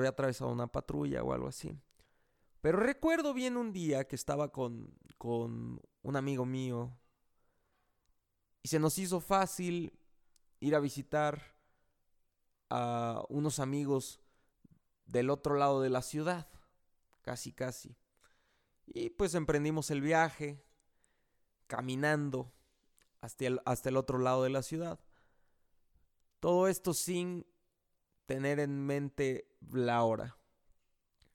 [0.09, 1.79] atravesado una patrulla o algo así.
[2.61, 6.97] Pero recuerdo bien un día que estaba con, con un amigo mío
[8.63, 9.99] y se nos hizo fácil
[10.59, 11.55] ir a visitar
[12.71, 14.19] a unos amigos
[15.05, 16.47] del otro lado de la ciudad,
[17.25, 17.97] casi casi.
[18.85, 20.63] Y pues emprendimos el viaje
[21.65, 22.53] caminando
[23.19, 24.99] hasta el, hasta el otro lado de la ciudad.
[26.39, 27.47] Todo esto sin
[28.27, 30.37] tener en mente la hora.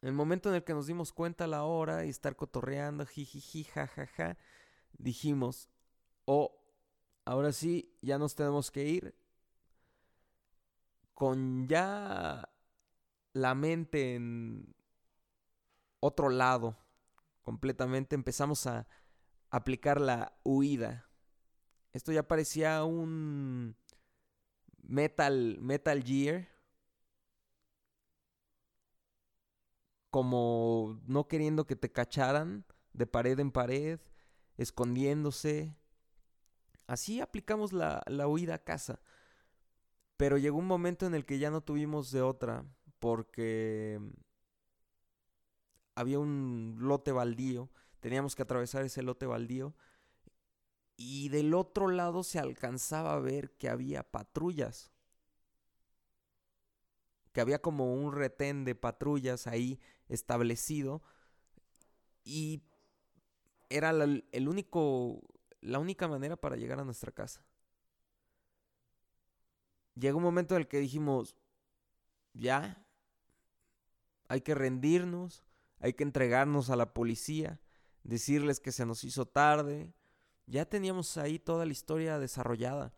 [0.01, 4.39] El momento en el que nos dimos cuenta la hora y estar cotorreando, jijiji, jajaja,
[4.97, 5.69] dijimos,
[6.25, 6.57] oh,
[7.25, 9.15] ahora sí, ya nos tenemos que ir.
[11.15, 12.49] Con ya
[13.33, 14.75] la mente en
[16.01, 16.77] otro lado,
[17.43, 18.87] completamente empezamos a
[19.51, 21.09] aplicar la huida.
[21.93, 23.77] Esto ya parecía un
[24.83, 26.49] Metal Metal Gear
[30.11, 34.01] como no queriendo que te cacharan de pared en pared,
[34.57, 35.77] escondiéndose.
[36.87, 39.01] Así aplicamos la, la huida a casa.
[40.17, 42.65] Pero llegó un momento en el que ya no tuvimos de otra,
[42.99, 44.01] porque
[46.01, 49.75] había un lote baldío, teníamos que atravesar ese lote baldío,
[50.97, 54.91] y del otro lado se alcanzaba a ver que había patrullas
[57.33, 61.03] que había como un retén de patrullas ahí establecido
[62.25, 62.63] y
[63.69, 65.21] era la, el único,
[65.61, 67.45] la única manera para llegar a nuestra casa.
[69.95, 71.37] Llegó un momento en el que dijimos,
[72.33, 72.85] ya,
[74.29, 75.45] hay que rendirnos,
[75.81, 77.59] hay que entregarnos a la policía,
[78.05, 79.93] decirles que se nos hizo tarde.
[80.47, 82.95] Ya teníamos ahí toda la historia desarrollada.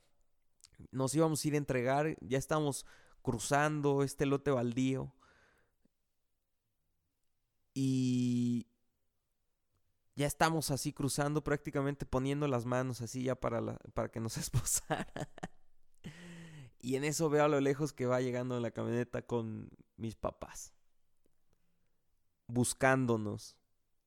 [0.90, 2.84] Nos íbamos a ir a entregar, ya estábamos
[3.22, 5.14] cruzando este lote baldío.
[7.72, 8.66] Y
[10.16, 15.06] ya estamos así cruzando, prácticamente poniendo las manos así ya para, para que nos esposara.
[16.80, 20.74] y en eso veo a lo lejos que va llegando la camioneta con mis papás.
[22.52, 23.56] Buscándonos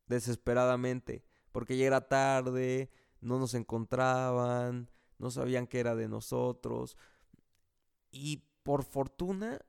[0.08, 1.25] desesperadamente.
[1.51, 6.97] Porque ya era tarde, no nos encontraban, no sabían que era de nosotros.
[8.12, 9.60] Y por fortuna,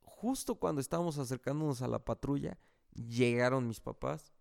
[0.00, 2.58] justo cuando estábamos acercándonos a la patrulla,
[2.94, 4.32] llegaron mis papás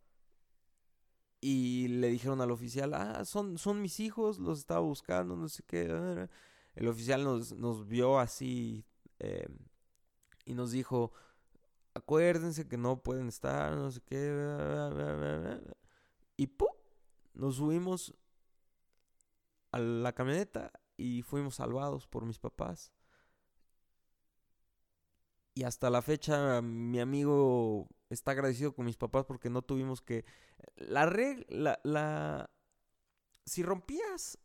[1.40, 5.64] y le dijeron al oficial, ah, son, son mis hijos, los estaba buscando, no sé
[5.64, 6.28] qué.
[6.76, 8.86] El oficial nos, nos vio así
[9.20, 9.58] em,
[10.46, 11.12] y nos dijo,
[11.98, 15.60] acuérdense que no pueden estar, no sé qué.
[16.38, 16.70] Y ¡pum!
[17.34, 18.16] Nos subimos
[19.72, 22.92] a la camioneta y fuimos salvados por mis papás.
[25.54, 30.26] Y hasta la fecha mi amigo está agradecido con mis papás porque no tuvimos que...
[30.76, 31.80] La regla...
[31.84, 32.50] La,
[33.46, 34.38] Si rompías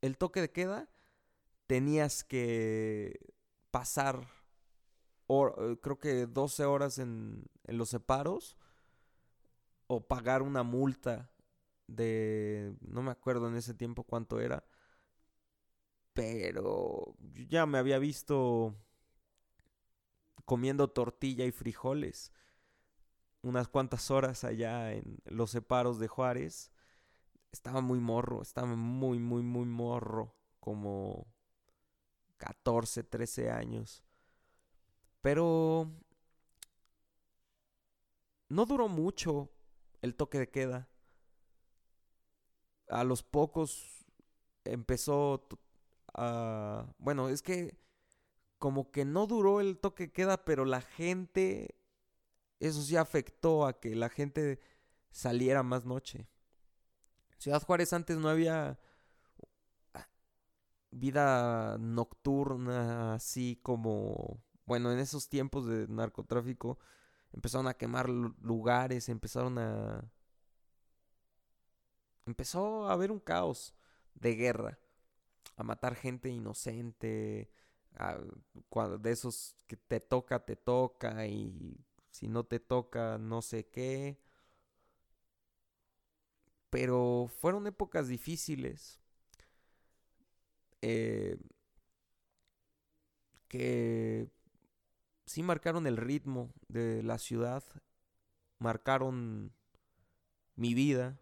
[0.00, 0.88] el toque de queda,
[1.66, 3.18] tenías que
[3.72, 4.28] pasar,
[5.28, 8.56] eh, creo que 12 horas en, en los separos
[9.86, 11.30] o pagar una multa
[11.86, 12.74] de...
[12.80, 14.64] No me acuerdo en ese tiempo cuánto era.
[16.12, 17.14] Pero
[17.48, 18.74] ya me había visto
[20.44, 22.32] comiendo tortilla y frijoles
[23.42, 26.70] unas cuantas horas allá en los separos de Juárez.
[27.52, 31.26] Estaba muy morro, estaba muy, muy, muy morro, como
[32.38, 34.04] 14, 13 años.
[35.20, 35.90] Pero
[38.48, 39.50] no duró mucho
[40.02, 40.88] el toque de queda.
[42.88, 44.06] A los pocos
[44.64, 45.46] empezó
[46.14, 46.86] a...
[46.98, 47.78] Bueno, es que
[48.58, 51.76] como que no duró el toque queda, pero la gente,
[52.60, 54.60] eso sí afectó a que la gente
[55.10, 56.28] saliera más noche.
[57.38, 58.80] Ciudad Juárez antes no había
[60.90, 66.78] vida nocturna así como, bueno, en esos tiempos de narcotráfico
[67.32, 70.04] empezaron a quemar lugares, empezaron a...
[72.26, 73.74] Empezó a haber un caos
[74.14, 74.78] de guerra,
[75.56, 77.50] a matar gente inocente,
[79.00, 84.18] de esos que te toca, te toca y si no te toca, no sé qué.
[86.70, 89.00] Pero fueron épocas difíciles.
[90.82, 91.38] Eh,
[93.48, 94.07] que
[95.28, 97.62] sí marcaron el ritmo de la ciudad,
[98.58, 99.52] marcaron
[100.56, 101.20] mi vida.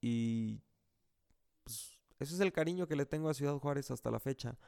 [0.00, 0.60] Y
[2.18, 4.58] ese es el cariño que le tengo a Ciudad Juárez hasta la fecha.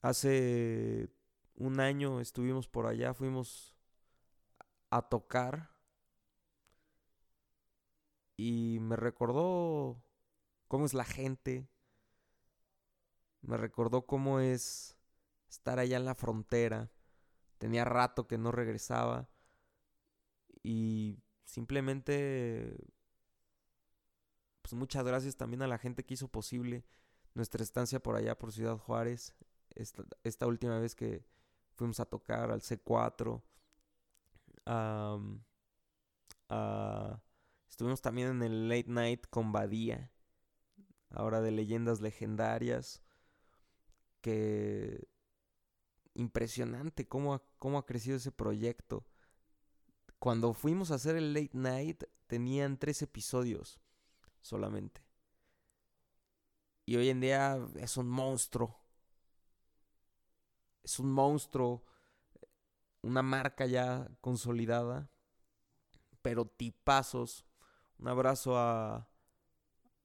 [0.00, 1.08] Hace
[1.56, 3.74] un año estuvimos por allá, fuimos
[4.90, 5.70] a tocar
[8.36, 10.00] y me recordó
[10.68, 11.68] cómo es la gente,
[13.46, 14.96] me recordó cómo es
[15.48, 16.90] estar allá en la frontera.
[17.58, 19.28] Tenía rato que no regresaba
[20.62, 22.76] y simplemente
[24.62, 26.86] pues muchas gracias también a la gente que hizo posible
[27.34, 29.34] nuestra estancia por allá por Ciudad Juárez.
[29.74, 31.26] Esta, última vez que
[31.74, 33.42] fuimos a tocar al C4.
[37.68, 40.10] estuvimos también en el Late Night con Badía,
[41.10, 43.02] ahora de leyendas legendarias,
[44.24, 45.06] que
[46.14, 49.04] impresionante cómo cómo ha crecido ese proyecto.
[50.18, 53.82] Cuando fuimos a hacer el Late Night tenían tres episodios
[54.40, 55.04] solamente.
[56.86, 58.74] Y hoy en día es un monstruo.
[60.82, 61.84] Es un monstruo.
[63.02, 65.10] Una marca ya consolidada.
[66.22, 67.44] Pero tipazos.
[67.98, 69.10] Un abrazo a,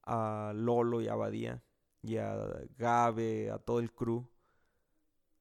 [0.03, 1.63] a Lolo y a Badía.
[2.01, 2.35] Y a
[2.77, 4.29] Gabe, a todo el crew.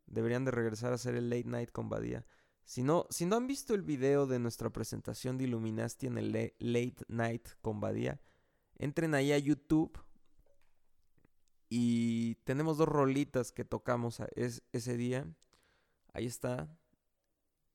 [0.07, 2.25] Deberían de regresar a hacer el late night con Badía.
[2.65, 6.33] Si no, si no han visto el video de nuestra presentación de Illuminati en el
[6.59, 8.21] Late Night con Badía,
[8.77, 9.99] entren ahí a YouTube
[11.71, 15.27] y tenemos dos rolitas que tocamos ese día.
[16.13, 16.69] Ahí está.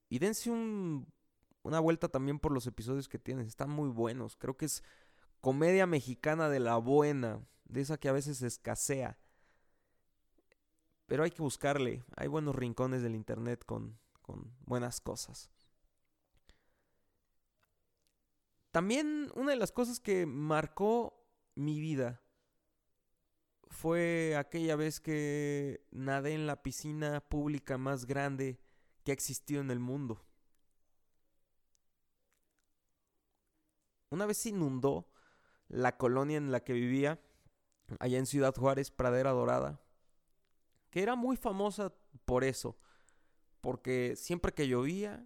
[0.09, 3.47] Y dense una vuelta también por los episodios que tienen.
[3.47, 4.35] Están muy buenos.
[4.35, 4.83] Creo que es
[5.41, 7.41] comedia mexicana de la buena.
[7.65, 9.17] De esa que a veces escasea.
[11.05, 12.03] Pero hay que buscarle.
[12.15, 15.49] Hay buenos rincones del internet con, con buenas cosas.
[18.71, 21.23] También una de las cosas que marcó
[21.55, 22.23] mi vida
[23.69, 28.59] fue aquella vez que nadé en la piscina pública más grande
[29.03, 30.25] que ha existido en el mundo.
[34.09, 35.07] Una vez se inundó
[35.67, 37.19] la colonia en la que vivía,
[37.99, 39.81] allá en Ciudad Juárez, Pradera Dorada,
[40.89, 41.93] que era muy famosa
[42.25, 42.77] por eso,
[43.61, 45.25] porque siempre que llovía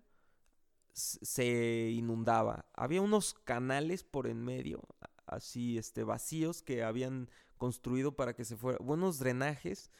[0.93, 2.65] se inundaba.
[2.74, 4.82] Había unos canales por en medio,
[5.26, 9.91] así este vacíos que habían construido para que se fuera, buenos drenajes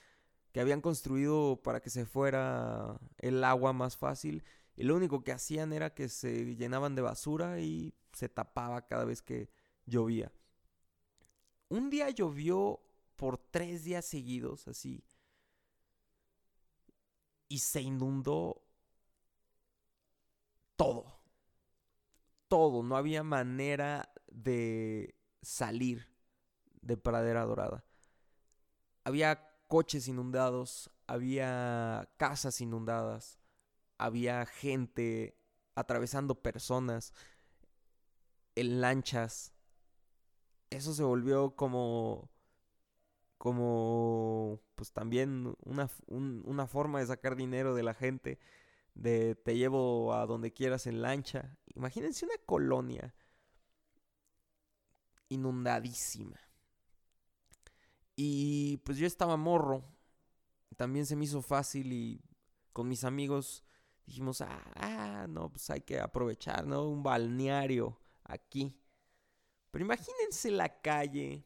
[0.51, 4.43] que habían construido para que se fuera el agua más fácil
[4.76, 9.05] y lo único que hacían era que se llenaban de basura y se tapaba cada
[9.05, 9.49] vez que
[9.86, 10.32] llovía.
[11.70, 12.80] Un día llovió
[13.15, 15.03] por tres días seguidos, así,
[17.49, 18.63] y se inundó
[20.76, 21.18] todo.
[22.47, 26.07] Todo, no había manera de salir
[26.82, 27.84] de Pradera Dorada.
[29.03, 33.39] Había coches inundados, había casas inundadas,
[33.97, 35.38] había gente
[35.76, 37.13] atravesando personas
[38.55, 39.53] en lanchas.
[40.70, 42.30] Eso se volvió como
[43.38, 48.39] como pues también una, una forma de sacar dinero de la gente,
[48.95, 51.55] de te llevo a donde quieras en lancha.
[51.76, 53.13] Imagínense una colonia
[55.30, 56.39] inundadísima.
[58.15, 59.84] Y pues yo estaba morro.
[60.76, 62.22] También se me hizo fácil y
[62.74, 63.63] con mis amigos
[64.05, 66.88] dijimos, ah, ah, no, pues hay que aprovechar, ¿no?
[66.88, 68.76] Un balneario aquí.
[69.78, 71.45] Pero imagínense la calle.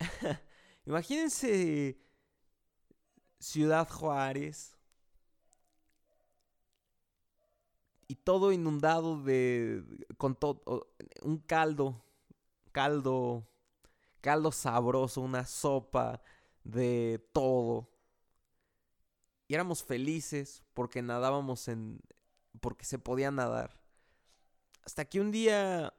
[0.84, 1.96] imagínense
[3.38, 4.76] Ciudad Juárez.
[8.08, 9.84] Y todo inundado de...
[10.18, 10.92] con todo...
[11.22, 12.04] un caldo.
[12.72, 13.46] Caldo
[14.20, 16.20] caldo sabroso, una sopa
[16.64, 17.88] de todo.
[19.46, 22.00] Y éramos felices porque nadábamos en...
[22.60, 23.80] porque se podía nadar.
[24.84, 25.94] Hasta que un día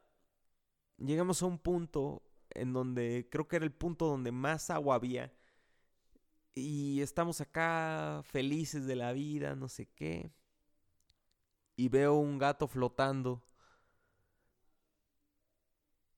[0.98, 5.34] llegamos a un punto en donde creo que era el punto donde más agua había.
[6.54, 10.32] Y estamos acá felices de la vida, no sé qué.
[11.76, 13.44] Y veo un gato flotando.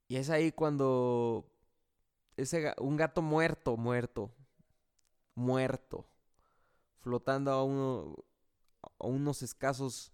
[0.08, 1.52] Y es ahí cuando
[2.38, 4.32] ese, un gato muerto, muerto,
[5.36, 6.08] muerto,
[7.00, 8.16] flotando a, uno,
[9.00, 10.14] a unos escasos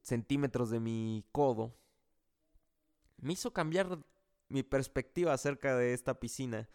[0.00, 1.74] centímetros de mi codo,
[3.18, 3.98] me hizo cambiar
[4.48, 6.68] mi perspectiva acerca de esta piscina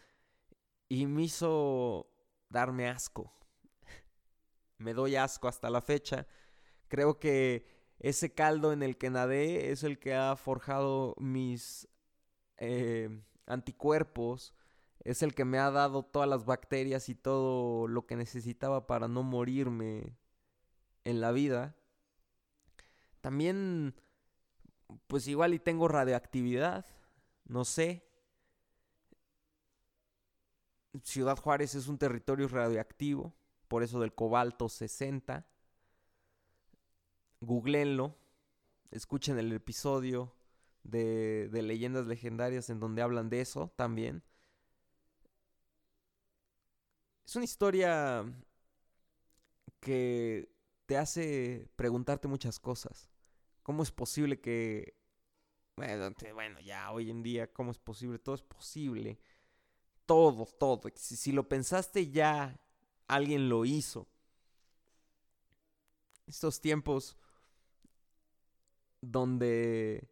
[0.88, 2.10] y me hizo
[2.48, 3.32] darme asco.
[4.78, 6.26] me doy asco hasta la fecha.
[6.88, 7.66] Creo que
[7.98, 11.88] ese caldo en el que nadé es el que ha forjado mis
[12.58, 13.08] eh,
[13.46, 14.54] anticuerpos,
[15.00, 19.08] es el que me ha dado todas las bacterias y todo lo que necesitaba para
[19.08, 20.16] no morirme
[21.04, 21.76] en la vida.
[23.20, 23.94] También,
[25.06, 26.86] pues igual y tengo radioactividad,
[27.44, 28.06] no sé.
[31.02, 33.34] Ciudad Juárez es un territorio radioactivo,
[33.68, 35.46] por eso del cobalto 60.
[37.40, 38.16] Googleenlo,
[38.90, 40.34] escuchen el episodio
[40.82, 44.22] de, de leyendas legendarias en donde hablan de eso también.
[47.26, 48.24] Es una historia
[49.80, 50.50] que
[50.86, 53.13] te hace preguntarte muchas cosas.
[53.64, 54.94] ¿Cómo es posible que...
[55.74, 58.20] Bueno, ya hoy en día, ¿cómo es posible?
[58.20, 59.18] Todo es posible.
[60.06, 60.82] Todo, todo.
[60.94, 62.60] Si, si lo pensaste ya,
[63.08, 64.06] alguien lo hizo.
[66.26, 67.16] Estos tiempos
[69.00, 70.08] donde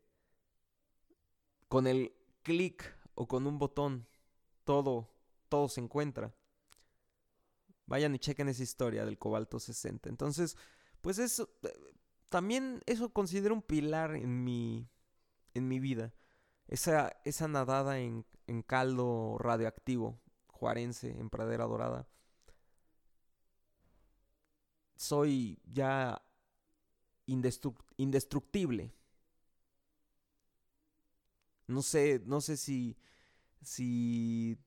[1.69, 2.85] con el clic
[3.15, 4.07] o con un botón
[4.65, 5.09] todo,
[5.51, 6.35] todo se encuentra.
[7.85, 10.09] Vayan y chequen esa historia del cobalto 60.
[10.09, 10.57] Entonces,
[11.03, 11.69] pues eso, eh,
[12.33, 14.89] también eso considero un pilar en mi,
[15.53, 16.15] en mi vida.
[16.67, 18.25] Esa, esa nadada en,
[18.67, 20.19] caldo radioactivo
[20.49, 22.09] juarense en Pradera Dorada.
[24.97, 26.23] Soy ya
[27.27, 28.95] indestructible.
[31.67, 32.97] No sé, no sé si,
[33.61, 34.59] si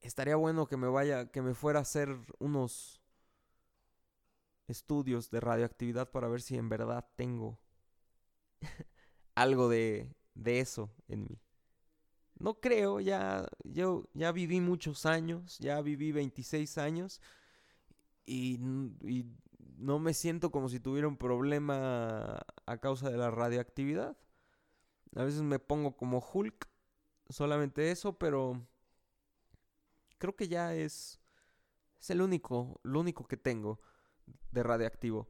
[0.00, 2.99] estaría bueno que me vaya, que me fuera a hacer unos
[4.70, 7.60] estudios de radioactividad para ver si en verdad tengo
[9.34, 11.40] algo de, de eso en mí.
[12.38, 17.20] No creo, ya yo ya viví muchos años, ya viví 26 años
[18.24, 18.58] y,
[19.02, 19.26] y
[19.76, 24.16] no me siento como si tuviera un problema a causa de la radioactividad.
[25.16, 26.68] A veces me pongo como Hulk,
[27.28, 28.66] solamente eso, pero
[30.18, 31.20] creo que ya es,
[32.00, 33.80] es el único, lo único que tengo
[34.50, 35.28] de radiactivo.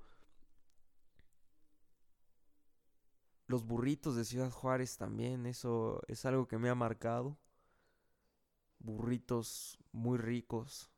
[3.46, 7.38] Los burritos de Ciudad Juárez también, eso es algo que me ha marcado.
[8.78, 10.90] Burritos muy ricos,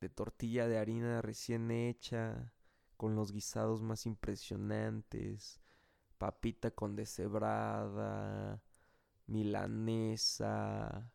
[0.00, 2.52] de tortilla de harina recién hecha,
[2.96, 5.60] con los guisados más impresionantes,
[6.18, 8.62] papita con deshebrada,
[9.26, 11.12] milanesa,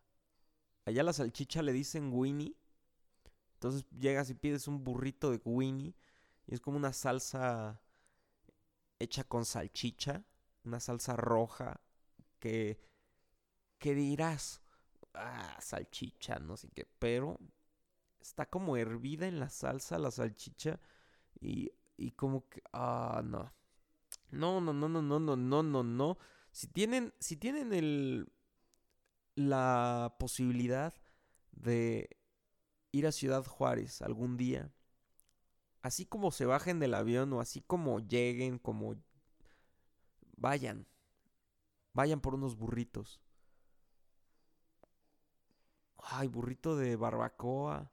[0.85, 2.57] Allá la salchicha le dicen Winnie.
[3.61, 5.93] Entonces llegas y pides un burrito de Winnie.
[6.47, 7.79] Y es como una salsa
[8.97, 10.25] hecha con salchicha.
[10.63, 11.79] Una salsa roja.
[12.39, 12.79] Que.
[13.77, 14.63] ¿Qué dirás?
[15.13, 16.87] Ah, salchicha, no sé qué.
[16.97, 17.37] Pero
[18.19, 20.79] está como hervida en la salsa la salchicha.
[21.39, 22.63] Y, y como que.
[22.73, 23.53] Ah, no.
[24.31, 26.17] No, no, no, no, no, no, no, no, no.
[26.51, 28.33] Si tienen, si tienen el,
[29.35, 30.95] la posibilidad
[31.51, 32.20] de
[32.91, 34.71] ir a Ciudad Juárez algún día,
[35.81, 38.95] así como se bajen del avión o así como lleguen, como
[40.37, 40.87] vayan,
[41.93, 43.21] vayan por unos burritos.
[45.97, 47.91] Ay, burrito de barbacoa.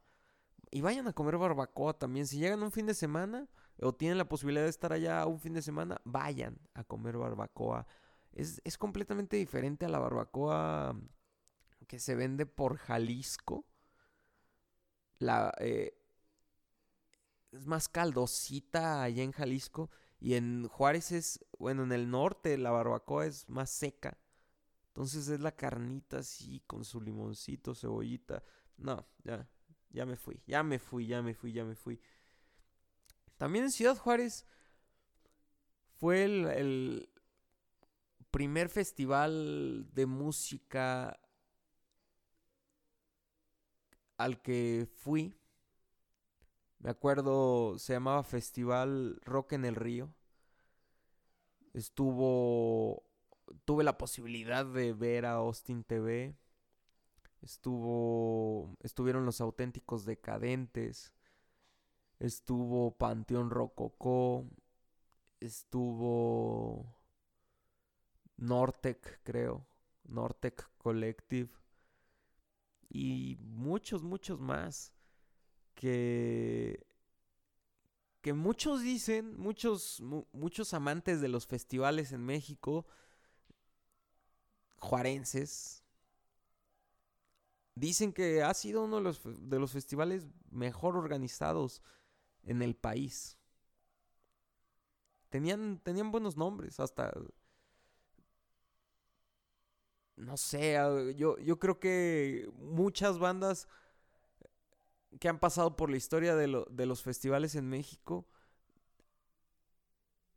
[0.70, 2.26] Y vayan a comer barbacoa también.
[2.26, 3.48] Si llegan un fin de semana
[3.80, 7.86] o tienen la posibilidad de estar allá un fin de semana, vayan a comer barbacoa.
[8.32, 10.98] Es, es completamente diferente a la barbacoa
[11.86, 13.66] que se vende por Jalisco.
[15.18, 15.94] La, eh,
[17.52, 19.90] es más caldosita allá en Jalisco.
[20.20, 24.18] Y en Juárez es, bueno, en el norte la barbacoa es más seca.
[24.88, 28.42] Entonces es la carnita así, con su limoncito, cebollita.
[28.76, 29.48] No, ya,
[29.90, 32.00] ya me fui, ya me fui, ya me fui, ya me fui.
[33.36, 34.44] También en Ciudad Juárez
[35.98, 37.10] fue el, el
[38.32, 41.20] primer festival de música
[44.18, 45.38] al que fui,
[46.80, 50.12] me acuerdo, se llamaba Festival Rock en el Río.
[51.74, 53.04] Estuvo,
[53.64, 56.36] tuve la posibilidad de ver a Austin TV.
[57.42, 61.12] Estuvo, estuvieron los auténticos decadentes.
[62.20, 64.46] Estuvo Panteón Rococó.
[65.40, 66.96] Estuvo
[68.36, 69.66] Nortec, creo.
[70.04, 71.50] Nortec Collective
[72.88, 74.92] y muchos, muchos más
[75.74, 76.86] que
[78.20, 82.86] que muchos dicen, muchos muchos amantes de los festivales en México
[84.76, 85.84] juarenses
[87.74, 91.82] dicen que ha sido uno de los, de los festivales mejor organizados
[92.42, 93.38] en el país.
[95.28, 97.12] Tenían, tenían buenos nombres, hasta
[100.18, 103.68] no sé, ah, yo, yo creo que muchas bandas
[105.20, 108.26] que han pasado por la historia de, de los festivales en México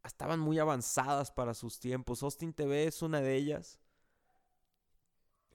[0.04, 2.24] estaban muy avanzadas para sus tiempos.
[2.24, 3.80] Austin TV es una de ellas.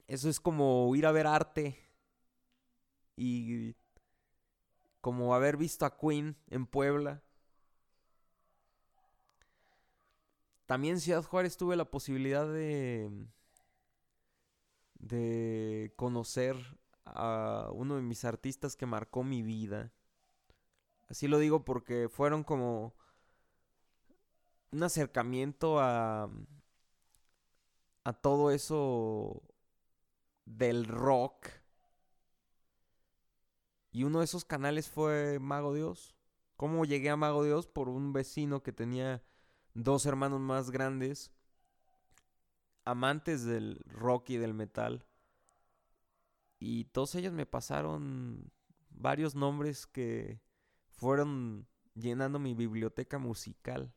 [0.09, 1.81] Eso es como ir a ver arte
[3.17, 3.75] y
[5.01, 7.23] como haber visto a Queen en Puebla.
[10.67, 13.11] También Ciudad Juárez tuve la posibilidad de
[14.99, 16.57] de conocer
[17.05, 19.93] a uno de mis artistas que marcó mi vida.
[21.09, 22.95] Así lo digo porque fueron como
[24.73, 26.31] un acercamiento a,
[28.05, 29.43] a todo eso
[30.45, 31.49] del rock.
[33.93, 36.15] Y uno de esos canales fue Mago Dios.
[36.57, 37.67] ¿Cómo llegué a Mago Dios?
[37.67, 39.23] Por un vecino que tenía
[39.75, 41.33] dos hermanos más grandes,
[42.87, 45.05] amantes del rock y del metal.
[46.59, 48.51] Y todos ellos me pasaron
[48.89, 50.41] varios nombres que
[50.89, 53.93] fueron llenando mi biblioteca musical.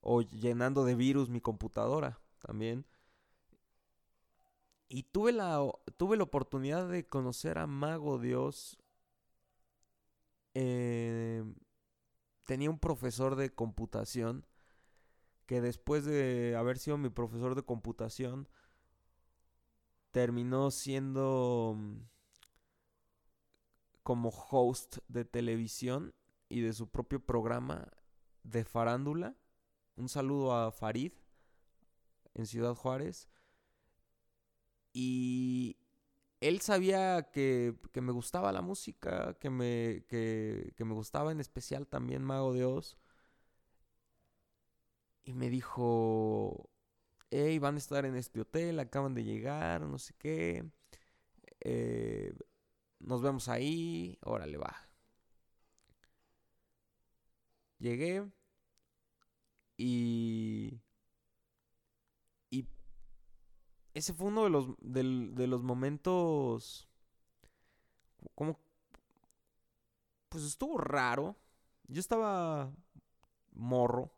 [0.00, 2.86] O llenando de virus mi computadora también.
[4.88, 5.60] Y tuve la,
[5.96, 8.78] tuve la oportunidad de conocer a Mago Dios.
[10.54, 11.42] Eh,
[12.44, 14.46] tenía un profesor de computación
[15.46, 18.48] que después de haber sido mi profesor de computación,
[20.10, 22.00] terminó siendo mm,
[24.02, 26.14] como host de televisión
[26.48, 27.88] y de su propio programa
[28.42, 29.36] de farándula.
[29.96, 31.12] Un saludo a Farid
[32.34, 33.28] en Ciudad Juárez.
[34.92, 35.76] Y
[36.40, 41.86] él sabía que, me gustaba la música, que me, que, que me gustaba en especial
[41.86, 42.98] también Mago de Oz.
[45.26, 46.70] Y me dijo,
[47.30, 50.64] hey, van a estar en este hotel, acaban de llegar, no sé qué.
[51.60, 52.34] Eh,
[53.00, 54.76] nos vemos ahí, órale, va.
[57.78, 58.22] Llegué
[59.78, 60.80] y
[63.94, 66.86] ese fue uno de los, de los momentos,
[68.34, 68.58] como,
[70.28, 71.36] pues estuvo raro.
[71.88, 72.72] Yo estaba
[73.54, 74.12] morro.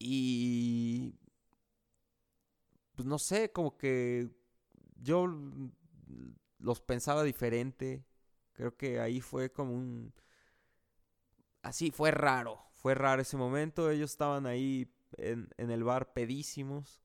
[0.00, 1.14] Y,
[2.94, 4.30] pues no sé, como que
[4.96, 5.26] yo
[6.58, 8.04] los pensaba diferente.
[8.52, 10.12] Creo que ahí fue como un...
[11.62, 12.58] Así, fue raro.
[12.74, 13.90] Fue raro ese momento.
[13.90, 17.02] Ellos estaban ahí en, en el bar pedísimos.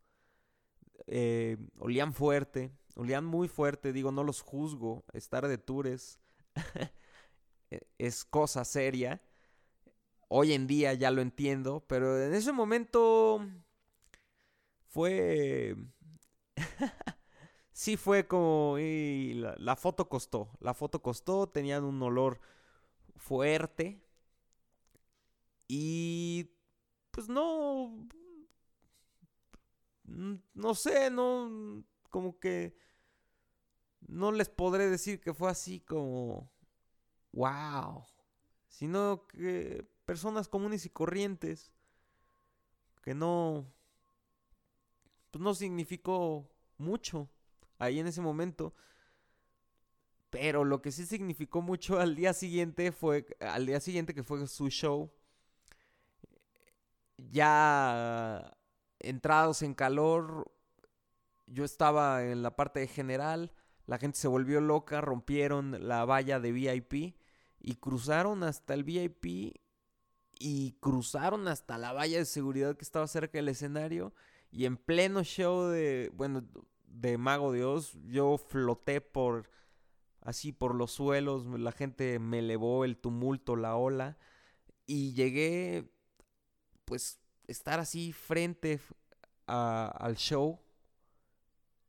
[1.08, 6.20] Eh, olían fuerte, olían muy fuerte, digo, no los juzgo, estar de tours
[7.98, 9.22] es cosa seria.
[10.28, 13.42] Hoy en día ya lo entiendo, pero en ese momento
[14.88, 15.76] fue...
[17.72, 18.78] sí fue como...
[18.80, 22.40] la, la foto costó, la foto costó, tenían un olor
[23.18, 24.02] fuerte.
[25.68, 26.50] Y
[27.12, 28.08] pues no,
[30.54, 32.76] no sé, no, como que
[34.08, 36.52] no les podré decir que fue así como,
[37.34, 38.06] wow,
[38.70, 41.72] sino que personas comunes y corrientes,
[43.02, 43.72] que no,
[45.32, 47.30] pues no significó mucho
[47.78, 48.74] ahí en ese momento.
[50.30, 54.46] Pero lo que sí significó mucho al día siguiente fue, al día siguiente que fue
[54.48, 55.12] su show,
[57.18, 58.58] ya
[59.00, 60.52] entrados en calor,
[61.48, 63.54] yo estaba en la parte de general,
[63.86, 67.18] la gente se volvió loca, rompieron la valla de VIP
[67.60, 69.56] y cruzaron hasta el VIP
[70.40, 74.14] y cruzaron hasta la valla de seguridad que estaba cerca del escenario
[74.52, 76.44] y en pleno show de, bueno,
[76.88, 79.50] de Mago Dios, yo floté por
[80.22, 84.18] así por los suelos, la gente me elevó el tumulto, la ola
[84.86, 85.92] y llegué
[86.86, 88.80] pues estar así frente
[89.48, 90.60] al show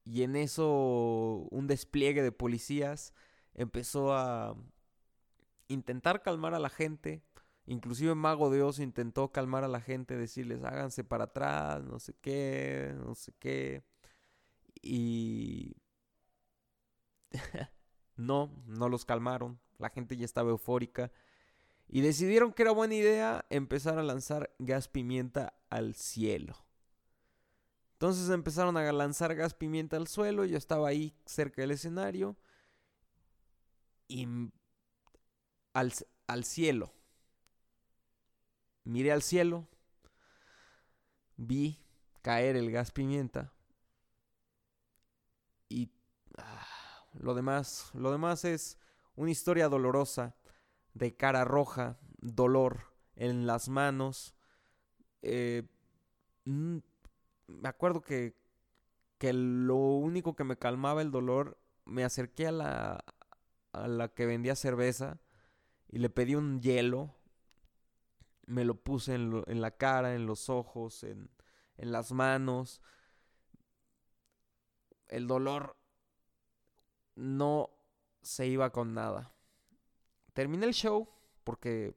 [0.05, 3.12] y en eso un despliegue de policías
[3.55, 4.57] empezó a
[5.68, 7.22] intentar calmar a la gente.
[7.66, 12.14] Inclusive Mago de Oz intentó calmar a la gente, decirles háganse para atrás, no sé
[12.20, 13.84] qué, no sé qué.
[14.82, 15.76] Y
[18.16, 19.60] no, no los calmaron.
[19.78, 21.10] La gente ya estaba eufórica.
[21.88, 26.56] Y decidieron que era buena idea empezar a lanzar gas pimienta al cielo.
[27.92, 32.36] Entonces empezaron a lanzar gas pimienta al suelo, yo estaba ahí cerca del escenario
[34.06, 34.28] y
[35.72, 35.92] al,
[36.26, 36.92] al cielo.
[38.87, 39.68] Miré al cielo,
[41.37, 41.78] vi
[42.22, 43.53] caer el gas pimienta
[45.68, 45.91] y
[46.39, 46.66] ah,
[47.14, 48.78] lo demás, lo demás es
[49.16, 50.37] una historia dolorosa
[50.95, 54.34] de cara roja, dolor en las manos.
[55.22, 55.64] Eh,
[56.45, 56.82] me
[57.64, 58.37] acuerdo que,
[59.18, 63.05] que lo único que me calmaba el dolor, me acerqué a la,
[63.72, 65.20] a la que vendía cerveza
[65.89, 67.15] y le pedí un hielo.
[68.47, 71.30] Me lo puse en, la cara, en los ojos, en,
[71.76, 72.80] en las manos.
[75.09, 75.76] El dolor
[77.16, 77.70] no
[78.22, 79.36] se iba con nada
[80.36, 81.09] terminé el show
[81.44, 81.97] porque,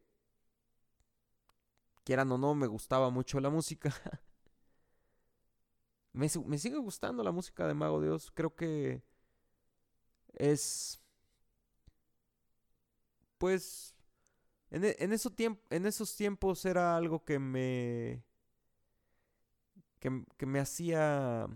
[2.06, 3.94] quieran o no, me gustaba mucho la música.
[6.14, 8.32] me, me sigue gustando la música de Mago Dios.
[8.32, 9.04] Creo que
[10.34, 11.02] es
[13.38, 13.94] pues
[14.72, 15.12] en, e, en,
[15.70, 18.24] en esos tiempos era algo que me
[20.00, 21.48] que, que me hacía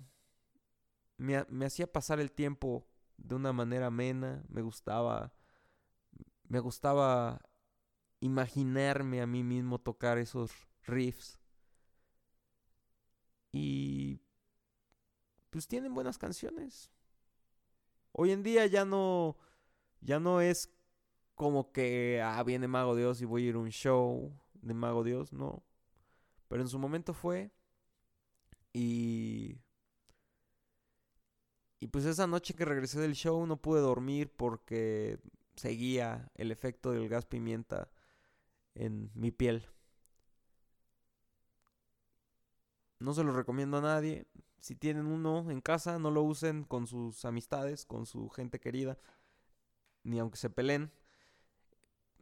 [1.18, 2.86] me, me, hacía pasar el tiempo
[3.18, 5.34] de una manera amena, me gustaba
[6.48, 7.42] me gustaba
[8.20, 10.52] imaginarme a mí mismo tocar esos
[10.84, 11.40] riffs.
[13.52, 14.22] Y
[15.50, 16.92] pues tienen buenas canciones.
[18.12, 19.38] Hoy en día ya no
[20.02, 20.70] ya no es
[21.36, 24.32] como que ah viene Mago Dios y voy a ir a un show
[24.62, 25.64] de Mago Dios, no.
[26.48, 27.52] Pero en su momento fue
[28.74, 29.58] y
[31.84, 35.20] y pues esa noche que regresé del show no pude dormir porque
[35.58, 37.90] seguía el efecto del gas pimienta
[38.74, 39.68] en mi piel.
[43.00, 44.26] No se lo recomiendo a nadie.
[44.62, 48.98] Si tienen uno en casa, no lo usen con sus amistades, con su gente querida,
[50.04, 50.90] ni aunque se peleen.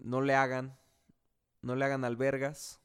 [0.01, 0.77] No le hagan,
[1.61, 2.81] no le hagan albergas.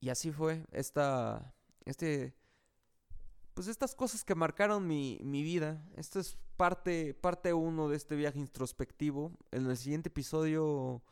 [0.00, 1.54] Y así fue esta,
[1.84, 2.34] este,
[3.54, 5.84] pues estas cosas que marcaron mi, mi vida.
[5.96, 9.32] Esto es parte, parte uno de este viaje introspectivo.
[9.50, 11.02] En el siguiente episodio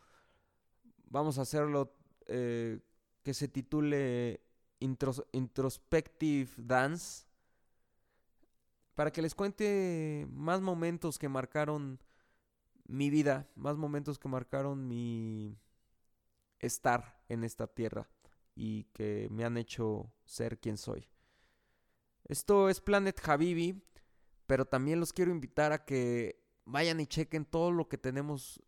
[1.05, 1.93] vamos a hacerlo
[2.27, 2.79] eh,
[3.23, 4.41] que se titule
[4.79, 7.25] Introspective Dance.
[8.95, 11.99] Para que les cuente más momentos que marcaron
[12.91, 15.57] mi vida, más momentos que marcaron mi
[16.59, 18.09] estar en esta tierra
[18.53, 21.07] y que me han hecho ser quien soy.
[22.25, 23.81] Esto es Planet Habibi,
[24.45, 28.61] pero también los quiero invitar a que vayan y chequen todo lo que tenemos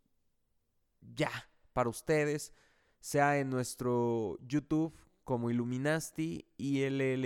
[1.00, 1.30] ya
[1.72, 2.52] para ustedes,
[3.00, 7.20] sea en nuestro YouTube como Illuminasti, I-L-L-U-M-I-N-A-S-T-Y.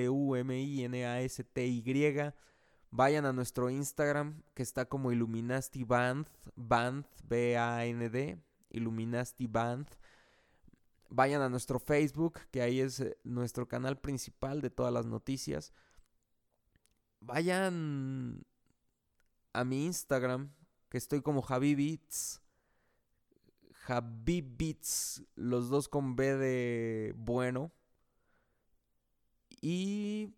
[2.90, 6.26] Vayan a nuestro Instagram que está como Illuminasti Band,
[6.56, 8.38] Band, B-A-N-D,
[8.70, 9.86] Illuminasti Band.
[11.10, 15.72] Vayan a nuestro Facebook, que ahí es eh, nuestro canal principal de todas las noticias
[17.20, 18.44] vayan
[19.52, 20.52] a mi Instagram,
[20.88, 22.40] que estoy como Javibits.
[23.72, 27.72] Javibits, los dos con B de bueno.
[29.60, 30.34] Y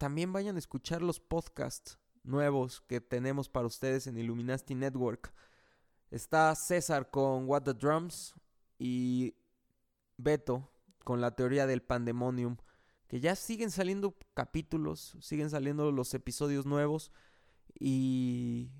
[0.00, 5.30] también vayan a escuchar los podcasts nuevos que tenemos para ustedes en Illuminati Network.
[6.10, 8.34] Está César con What the Drums
[8.78, 9.34] y
[10.16, 10.72] Beto
[11.04, 12.56] con la teoría del pandemonium
[13.08, 17.12] que ya siguen saliendo capítulos, siguen saliendo los episodios nuevos
[17.78, 18.70] y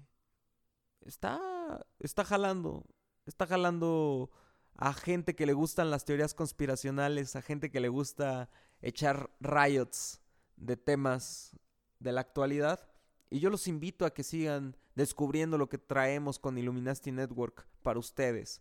[1.03, 2.87] está está jalando,
[3.27, 4.31] está jalando
[4.75, 8.49] a gente que le gustan las teorías conspiracionales, a gente que le gusta
[8.81, 10.20] echar riots
[10.61, 11.57] de temas
[11.99, 12.91] de la actualidad
[13.31, 17.99] y yo los invito a que sigan descubriendo lo que traemos con Illuminati Network para
[17.99, 18.61] ustedes.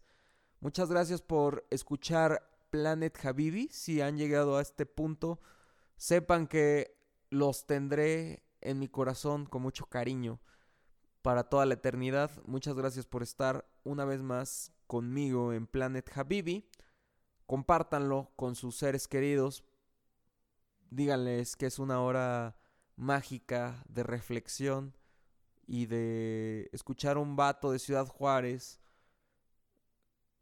[0.59, 3.67] Muchas gracias por escuchar Planet Habibi.
[3.71, 5.39] Si han llegado a este punto,
[5.97, 6.97] sepan que
[7.31, 10.39] los tendré en mi corazón con mucho cariño
[11.23, 12.31] para toda la eternidad.
[12.45, 16.69] Muchas gracias por estar una vez más conmigo en Planet Habibi.
[17.47, 19.63] Compártanlo con sus seres queridos.
[20.89, 22.57] Díganles que es una hora
[22.95, 24.95] mágica de reflexión
[25.65, 28.81] y de escuchar a un vato de Ciudad Juárez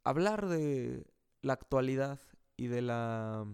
[0.04, 1.06] hablar de
[1.42, 2.18] la actualidad
[2.56, 3.46] y de la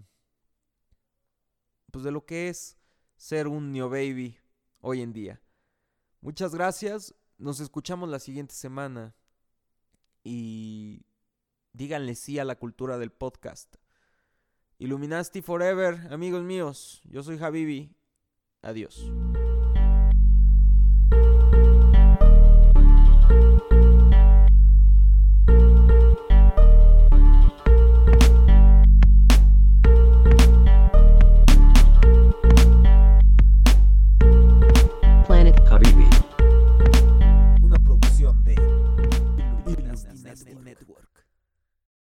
[1.90, 2.76] pues de lo que es
[3.16, 4.38] ser un Neo Baby
[4.80, 5.40] hoy en día.
[6.20, 9.14] Muchas gracias, nos escuchamos la siguiente semana
[10.22, 11.04] y
[11.72, 13.76] díganle sí a la cultura del podcast.
[14.78, 17.94] Illuminati Forever, amigos míos, yo soy Habibi,
[18.62, 19.10] adiós.